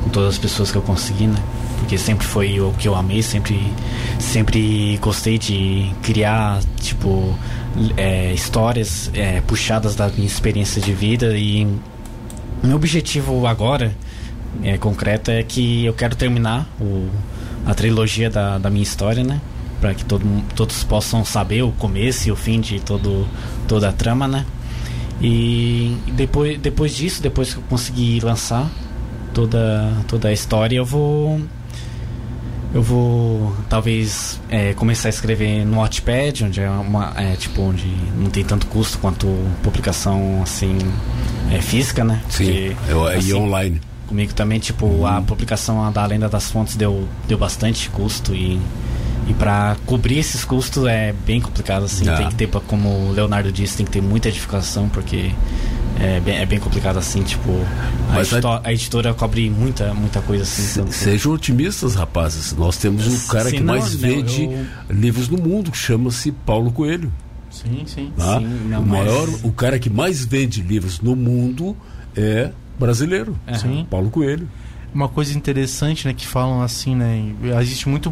[0.04, 1.42] com todas as pessoas que eu consegui, né?
[1.80, 3.72] Porque sempre foi o que eu amei, sempre,
[4.20, 7.34] sempre gostei de criar, tipo,
[7.96, 11.66] é, histórias é, puxadas da minha experiência de vida e
[12.62, 13.96] meu objetivo agora,
[14.62, 17.08] é, concreto, é que eu quero terminar o,
[17.66, 19.40] a trilogia da, da minha história, né?
[19.80, 20.26] Para que todo,
[20.56, 23.28] todos possam saber o começo e o fim de todo,
[23.68, 24.46] toda a trama, né?
[25.22, 28.70] E depois, depois disso, depois que eu conseguir lançar
[29.34, 31.42] toda, toda a história, eu vou
[32.74, 37.88] eu vou talvez é, começar a escrever no Wattpad, onde é uma é, tipo onde
[38.16, 39.28] não tem tanto custo quanto
[39.64, 40.78] publicação assim
[41.52, 42.22] é, física, né?
[42.30, 42.46] Sim.
[42.46, 43.82] Porque, eu, assim, e online.
[44.08, 45.06] Comigo também, tipo, uhum.
[45.06, 48.60] a publicação da Lenda das Fontes deu, deu bastante custo e
[49.28, 52.08] e para cobrir esses custos é bem complicado, assim.
[52.08, 52.16] Ah.
[52.16, 55.32] Tem que ter, como o Leonardo disse, tem que ter muita edificação, porque
[56.00, 57.22] é bem, é bem complicado, assim.
[57.24, 57.52] Tipo,
[58.10, 60.62] a, editor, a, editora cobre muita, muita coisa, assim.
[60.62, 62.54] Se, então, sejam otimistas, rapazes.
[62.54, 64.66] Nós temos um cara que não, mais não, vende eu...
[64.90, 67.12] livros no mundo, que chama-se Paulo Coelho.
[67.52, 68.14] Sim, sim.
[68.16, 68.40] Tá?
[68.40, 69.44] sim não, o, maior, mas...
[69.44, 71.76] o cara que mais vende livros no mundo
[72.16, 73.38] é brasileiro.
[73.66, 73.84] Uhum.
[73.86, 74.48] Paulo Coelho
[74.94, 77.32] uma coisa interessante, né, que falam assim, né,
[77.62, 78.12] existe muito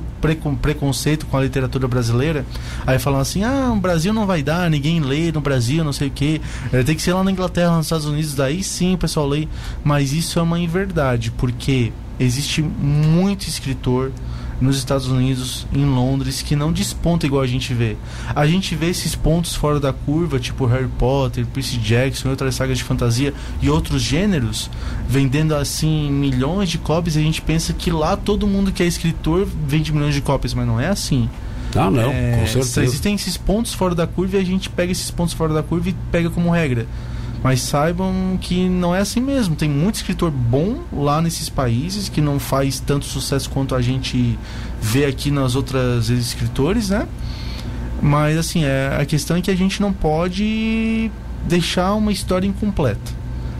[0.61, 2.45] preconceito com a literatura brasileira.
[2.85, 6.09] Aí falam assim: "Ah, o Brasil não vai dar, ninguém lê no Brasil, não sei
[6.09, 6.41] o quê.
[6.71, 9.47] É, tem que ser lá na Inglaterra, nos Estados Unidos, daí sim o pessoal lê".
[9.83, 14.11] Mas isso é uma inverdade, porque existe muito escritor
[14.59, 17.97] nos Estados Unidos, em Londres, que não desponta igual a gente vê.
[18.33, 22.77] A gente vê esses pontos fora da curva, tipo Harry Potter, Percy Jackson, outras sagas
[22.77, 24.69] de fantasia e outros gêneros,
[25.07, 27.15] vendendo assim milhões de cópias.
[27.15, 30.53] E a gente pensa que lá todo mundo que é escritor vende milhões de cópias,
[30.53, 31.29] mas não é assim.
[31.75, 32.83] Ah, não, é, com certeza.
[32.83, 35.89] Existem esses pontos fora da curva e a gente pega esses pontos fora da curva
[35.89, 36.87] e pega como regra.
[37.45, 39.55] Mas saibam que não é assim mesmo.
[39.55, 44.35] Tem muito escritor bom lá nesses países que não faz tanto sucesso quanto a gente
[44.81, 47.07] vê aqui nas outras escritores, né?
[48.01, 51.11] Mas assim, é, a questão é que a gente não pode
[51.47, 53.11] deixar uma história incompleta.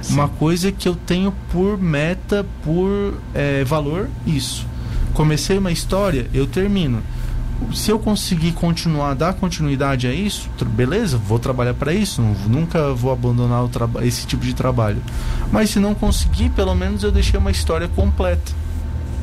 [0.02, 0.16] Sim.
[0.16, 4.66] Uma coisa que eu tenho por meta, por é, valor, isso.
[5.14, 7.04] Comecei uma história, eu termino
[7.74, 13.12] se eu conseguir continuar, dar continuidade a isso, beleza, vou trabalhar para isso, nunca vou
[13.12, 13.68] abandonar
[14.04, 15.02] esse tipo de trabalho.
[15.52, 18.52] Mas se não conseguir, pelo menos eu deixei uma história completa.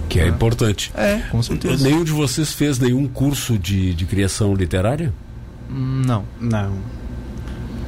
[0.08, 0.92] Que é, é importante.
[0.94, 1.82] É, com certeza.
[1.82, 5.12] Nenhum de vocês fez nenhum curso de, de criação literária?
[5.70, 6.24] Não.
[6.40, 6.72] Não.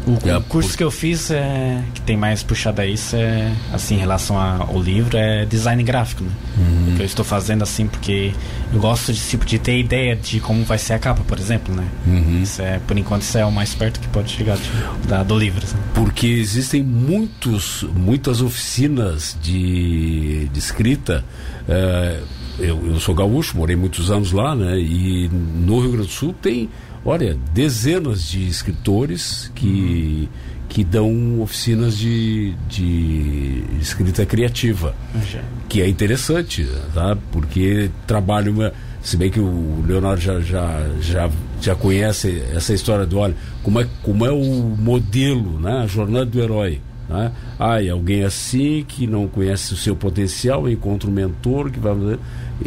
[0.07, 0.77] O, é, curso por...
[0.77, 4.81] que eu fiz, é, que tem mais puxado a isso, é, assim, em relação ao
[4.81, 6.31] livro, é design gráfico, né?
[6.59, 6.93] Uhum.
[6.93, 8.33] O que eu estou fazendo, assim, porque
[8.73, 11.75] eu gosto de, tipo, de ter ideia de como vai ser a capa, por exemplo,
[11.75, 11.87] né?
[12.07, 12.43] Uhum.
[12.43, 14.71] Isso é, por enquanto, isso é o mais perto que pode chegar de,
[15.09, 15.65] da, do livro.
[15.65, 15.77] Assim.
[15.95, 21.25] Porque existem muitos, muitas oficinas de, de escrita.
[21.67, 22.21] É,
[22.59, 24.79] eu, eu sou gaúcho, morei muitos anos lá, né?
[24.79, 26.69] E no Rio Grande do Sul tem
[27.05, 30.29] olha, dezenas de escritores que,
[30.69, 34.95] que dão oficinas de, de escrita criativa,
[35.69, 37.17] que é interessante, tá?
[37.31, 41.31] porque trabalham, se bem que o Leonardo já, já, já,
[41.61, 45.83] já conhece essa história do, olha, como é, como é o modelo, né?
[45.83, 46.81] a jornada do herói.
[47.09, 47.33] Né?
[47.59, 51.95] Ah, e alguém assim que não conhece o seu potencial, encontra um mentor que vai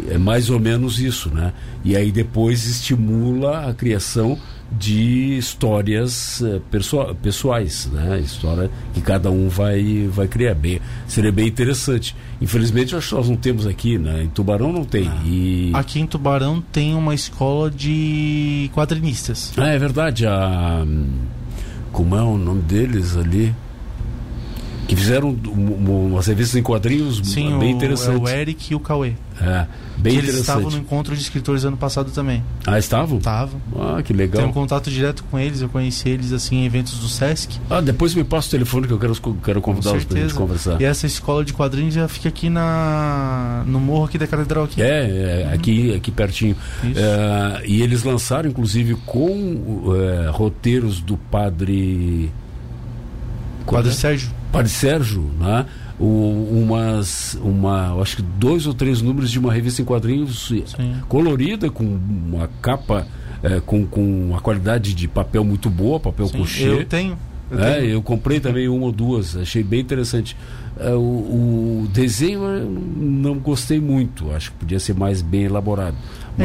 [0.08, 1.52] é mais ou menos isso, né?
[1.84, 4.38] E aí depois estimula a criação
[4.70, 6.60] de histórias uh,
[7.22, 8.20] pessoais, né?
[8.20, 10.80] História que cada um vai vai criar bem.
[11.06, 12.14] Seria bem interessante.
[12.40, 14.24] Infelizmente, acho que nós não temos aqui, né?
[14.24, 15.08] Em Tubarão não tem.
[15.08, 15.22] Ah.
[15.24, 15.70] E...
[15.74, 19.52] Aqui em Tubarão tem uma escola de quadrinistas.
[19.56, 20.26] Ah, é verdade.
[20.26, 20.84] A...
[21.90, 23.54] Como é o nome deles ali?
[24.88, 28.30] Que fizeram um, um, umas revistas em quadrinhos Sim, bem o, interessantes.
[28.30, 29.12] É o Eric e o Cauê.
[29.38, 29.66] É,
[29.98, 32.42] bem que eles estavam no encontro de escritores ano passado também.
[32.66, 33.18] Ah, estavam?
[33.18, 33.60] Estavam.
[33.76, 34.38] Ah, que legal.
[34.38, 37.60] Tenho um contato direto com eles, eu conheci eles assim em eventos do Sesc.
[37.68, 39.14] Ah, depois me passa o telefone que eu quero,
[39.44, 40.80] quero convidá-los pra gente conversar.
[40.80, 44.80] E essa escola de quadrinhos já fica aqui na no morro aqui da Catedral aqui.
[44.80, 46.56] É, é, aqui, aqui pertinho.
[46.82, 52.32] É, e eles lançaram, inclusive, com é, roteiros do padre.
[53.66, 53.94] Padre é?
[53.94, 54.37] Sérgio.
[54.52, 55.66] Padre Sérgio, né?
[55.98, 60.94] O, umas, uma, acho que dois ou três números de uma revista em quadrinhos Sim.
[61.08, 63.06] colorida, com uma capa
[63.42, 66.68] é, com, com uma qualidade de papel muito boa, papel Sim, couchê.
[66.68, 67.18] Eu tenho.
[67.50, 70.36] Eu É, eu comprei também uma ou duas, achei bem interessante.
[70.78, 70.98] É, o,
[71.84, 75.96] o desenho eu não gostei muito, acho que podia ser mais bem elaborado.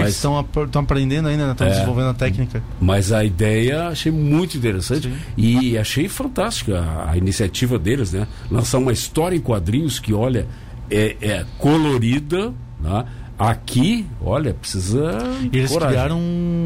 [0.01, 1.69] Mas, estão ap- estão aprendendo ainda, estão É.
[1.69, 2.63] desenvolvendo a técnica.
[2.81, 5.15] mas a ideia achei muito interessante Sim.
[5.37, 8.27] e achei fantástica a, a iniciativa deles, né?
[8.49, 10.47] Lançar uma história em quadrinhos que, olha,
[10.89, 13.05] é, é colorida, né?
[13.37, 15.17] Aqui, olha, precisa.
[15.51, 15.95] E eles coragem.
[15.95, 16.19] criaram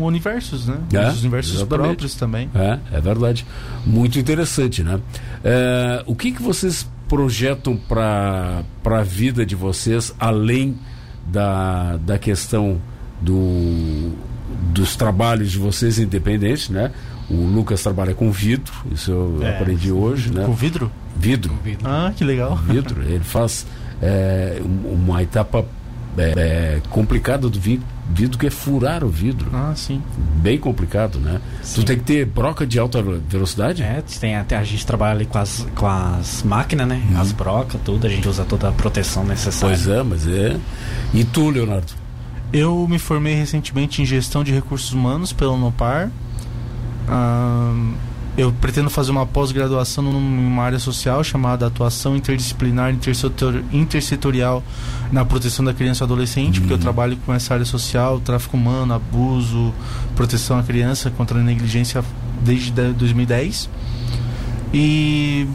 [0.04, 0.78] universos, né?
[0.94, 1.88] É, Os universos exatamente.
[1.88, 2.50] próprios também.
[2.54, 3.46] É, é verdade.
[3.86, 5.00] Muito interessante, né?
[5.44, 10.78] É, o que, que vocês projetam para a vida de vocês, além
[11.26, 12.82] da, da questão
[13.22, 14.12] do,
[14.74, 16.92] dos trabalhos de vocês independentes, né?
[17.30, 20.46] O Lucas trabalha com vidro, isso eu É, aprendi hoje, né?
[20.46, 20.92] Com vidro?
[21.16, 21.52] Vidro,
[21.84, 22.56] Ah, que legal.
[22.58, 23.02] vidro.
[23.04, 23.66] Ele faz
[24.02, 25.66] é, um- uma etapa
[26.20, 29.50] é, é, complicada do vidro, vidro, que é furar o vidro.
[29.54, 30.02] Ah, sim.
[30.38, 31.40] Bem complicado, né?
[31.62, 31.82] Sim.
[31.82, 33.84] Tu tem que ter broca de alta velocidade?
[33.84, 37.02] É, tem até a gente trabalha ali com as, com as máquinas, né?
[37.18, 39.76] As brocas, tudo, a gente usa toda a proteção necessária.
[39.76, 40.58] Pois é, mas é.
[41.14, 41.94] E tu, Leonardo?
[42.52, 46.10] Eu me formei recentemente em gestão de recursos humanos pela Unopar.
[47.08, 47.94] Ahn,
[48.38, 54.64] eu pretendo fazer uma pós-graduação numa área social chamada Atuação Interdisciplinar Intersetor- Intersetorial
[55.12, 58.94] na Proteção da Criança e Adolescente, porque eu trabalho com essa área social, tráfico humano,
[58.94, 59.74] abuso,
[60.16, 62.04] proteção à criança contra a negligência
[62.44, 63.70] desde de- 2010.
[64.74, 65.48] E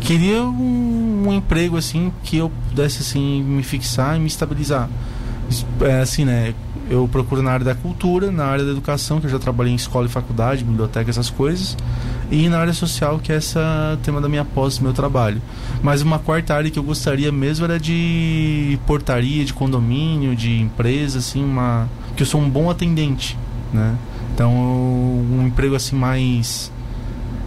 [0.00, 4.88] queria um, um emprego assim que eu pudesse assim me fixar e me estabilizar.
[5.80, 6.54] É assim, né?
[6.88, 9.76] Eu procuro na área da cultura, na área da educação, que eu já trabalhei em
[9.76, 11.76] escola e faculdade, biblioteca, essas coisas,
[12.30, 13.58] e na área social, que é esse
[14.04, 15.42] tema da minha pós, do meu trabalho.
[15.82, 21.18] Mas uma quarta área que eu gostaria mesmo era de portaria, de condomínio, de empresa,
[21.18, 23.36] assim, uma que eu sou um bom atendente,
[23.72, 23.94] né?
[24.32, 26.70] Então, um emprego assim mais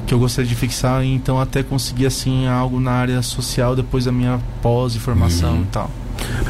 [0.05, 4.11] que eu gostaria de fixar então até conseguir assim algo na área social depois da
[4.11, 5.61] minha pós e formação Uhum.
[5.61, 5.91] e tal.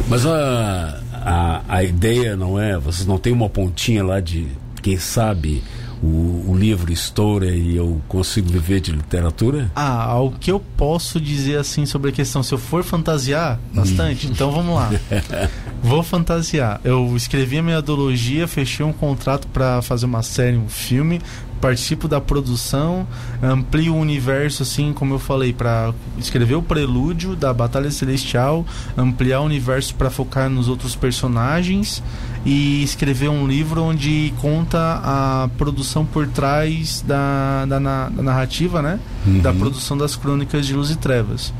[0.07, 0.99] Mas a,
[1.30, 4.47] a, a ideia não é, vocês não tem uma pontinha lá de,
[4.82, 5.63] quem sabe,
[6.01, 9.71] o, o livro estoura e eu consigo viver de literatura?
[9.75, 14.25] Ah, o que eu posso dizer assim sobre a questão, se eu for fantasiar bastante,
[14.25, 14.89] então vamos lá.
[15.84, 16.82] Vou fantasiar.
[16.84, 21.21] Eu escrevi a minha ideologia, fechei um contrato para fazer uma série, um filme,
[21.62, 23.05] participo da produção,
[23.43, 28.66] amplio o universo, assim como eu falei, para escrever o prelúdio da Batalha Celestial,
[28.97, 32.01] ampliar o universo para focar nos outros personagens
[32.45, 38.82] e escrever um livro onde conta a produção por trás da, da, na- da narrativa,
[38.82, 38.99] né?
[39.41, 41.53] Da produção das crônicas de Luz e Trevas.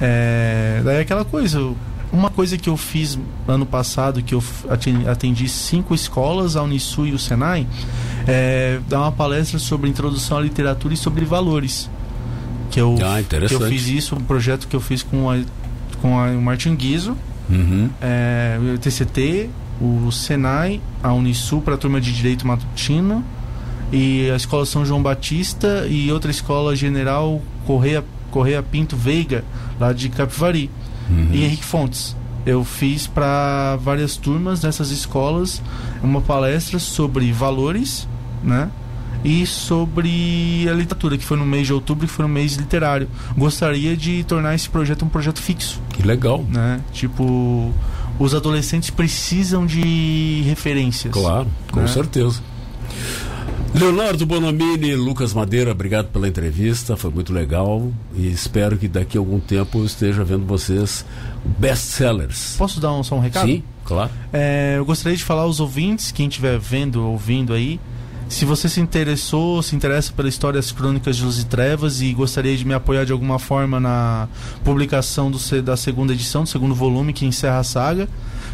[0.00, 1.72] É, daí aquela coisa,
[2.12, 4.42] uma coisa que eu fiz ano passado, que eu
[5.10, 7.66] atendi cinco escolas, a Unisul e o Senai,
[8.26, 11.90] é dar uma palestra sobre introdução à literatura e sobre valores.
[12.70, 15.38] Que eu, Ah, que eu fiz isso, um projeto que eu fiz com, a,
[16.00, 17.16] com a, o Martin Guizo,
[17.50, 17.90] Uhum.
[18.00, 19.50] é, o TCT,
[19.80, 23.22] o Senai, a Unisul para a turma de Direito Matutino
[23.92, 29.44] e a Escola São João Batista e outra escola General Correia, Correia Pinto Veiga,
[29.78, 30.70] lá de Capivari,
[31.10, 31.28] Uhum.
[31.32, 32.16] e Henrique Fontes.
[32.46, 35.60] Eu fiz para várias turmas nessas escolas
[36.02, 38.08] uma palestra sobre valores,
[38.42, 38.70] né?
[39.24, 43.08] E sobre a literatura, que foi no mês de outubro, que foi no mês literário.
[43.36, 46.44] Gostaria de tornar esse projeto um projeto fixo Que legal.
[46.48, 46.80] né?
[46.92, 47.72] Tipo,
[48.18, 51.12] os adolescentes precisam de referências.
[51.14, 51.86] Claro, com Né?
[51.86, 52.40] certeza.
[53.74, 59.20] Leonardo Bonamini, Lucas Madeira, obrigado pela entrevista, foi muito legal e espero que daqui a
[59.20, 61.06] algum tempo eu esteja vendo vocês
[61.58, 62.56] best-sellers.
[62.58, 63.46] Posso dar um, só um recado?
[63.46, 64.10] Sim, claro.
[64.30, 67.80] É, eu gostaria de falar aos ouvintes, quem estiver vendo, ouvindo aí,
[68.32, 72.14] se você se interessou, se interessa pela história das Crônicas de Luz e Trevas e
[72.14, 74.26] gostaria de me apoiar de alguma forma na
[74.64, 78.08] publicação do, da segunda edição, do segundo volume que encerra a saga,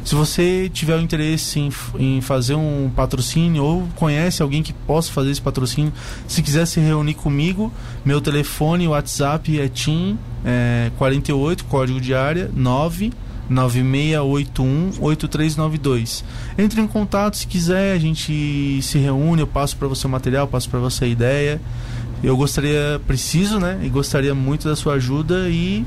[0.04, 5.12] Se você tiver o interesse em, em fazer um patrocínio ou conhece alguém que possa
[5.12, 5.92] fazer esse patrocínio,
[6.26, 7.72] se quiser se reunir comigo,
[8.04, 13.12] meu telefone, WhatsApp é TIM é, 48, código de área 9
[13.50, 16.24] 9681-8392.
[16.56, 20.46] Entre em contato se quiser, a gente se reúne, eu passo para você o material,
[20.46, 21.60] passo para você a ideia.
[22.22, 23.80] Eu gostaria, preciso, né?
[23.82, 25.84] E gostaria muito da sua ajuda e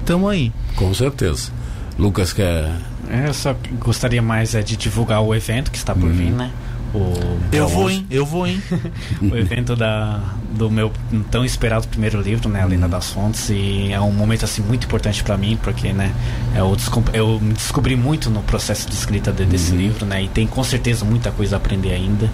[0.00, 0.52] estamos aí.
[0.76, 1.50] Com certeza.
[1.98, 2.70] Lucas quer.
[3.08, 6.12] É, eu só gostaria mais é, de divulgar o evento que está por uhum.
[6.12, 6.50] vir, né?
[6.92, 8.06] O, eu vou, hein?
[8.10, 8.60] Eu vou, hein?
[9.22, 10.20] o evento da,
[10.52, 10.92] do meu
[11.30, 12.62] tão esperado primeiro livro, né?
[12.62, 12.90] A Lenda uhum.
[12.90, 13.48] das Fontes.
[13.50, 16.12] E é um momento, assim, muito importante para mim, porque, né?
[16.54, 16.76] Eu,
[17.12, 19.78] eu me descobri muito no processo de escrita de, desse uhum.
[19.78, 20.24] livro, né?
[20.24, 22.30] E tem com certeza muita coisa a aprender ainda.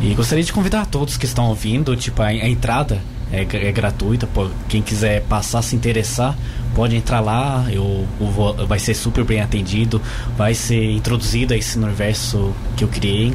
[0.00, 3.00] E gostaria de convidar a todos que estão ouvindo, tipo, a, a entrada
[3.32, 6.36] é, é gratuita, pô, quem quiser passar, se interessar,
[6.74, 10.00] pode entrar lá, eu, eu vou, vai ser super bem atendido,
[10.36, 13.34] vai ser introduzido a esse universo que eu criei.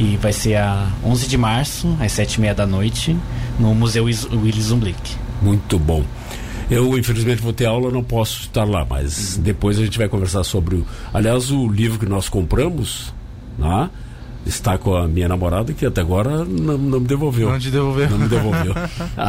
[0.00, 3.14] E vai ser a 11 de março, às 7h30 da noite,
[3.58, 4.98] no Museu Willis Zumblick.
[5.42, 6.02] Muito bom.
[6.70, 9.42] Eu, infelizmente, vou ter aula, não posso estar lá, mas uhum.
[9.42, 10.86] depois a gente vai conversar sobre o.
[11.12, 13.12] Aliás, o livro que nós compramos,
[13.58, 13.90] né?
[14.46, 17.50] Está com a minha namorada que até agora não, não me devolveu.
[17.50, 18.10] Não te devolveu.
[18.10, 18.74] Não me devolveu.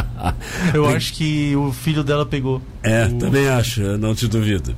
[0.73, 2.61] Eu bem, acho que o filho dela pegou.
[2.83, 3.17] É, o...
[3.17, 4.75] também acho, não te duvido.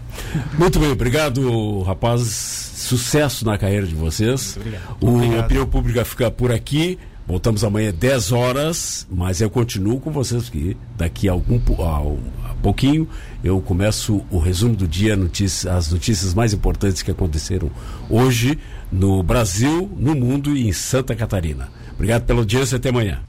[0.57, 2.71] Muito bem, obrigado, rapazes.
[2.75, 4.59] Sucesso na carreira de vocês.
[4.99, 5.45] O obrigado.
[5.45, 6.99] Opinião Pública fica por aqui.
[7.25, 10.75] Voltamos amanhã 10 horas, mas eu continuo com vocês aqui.
[10.97, 13.07] Daqui a algum a, a pouquinho
[13.41, 17.71] eu começo o resumo do dia, notícia, as notícias mais importantes que aconteceram
[18.09, 18.59] hoje
[18.93, 21.69] no Brasil, no mundo e em Santa Catarina.
[21.95, 23.23] Obrigado pela audiência, até amanhã.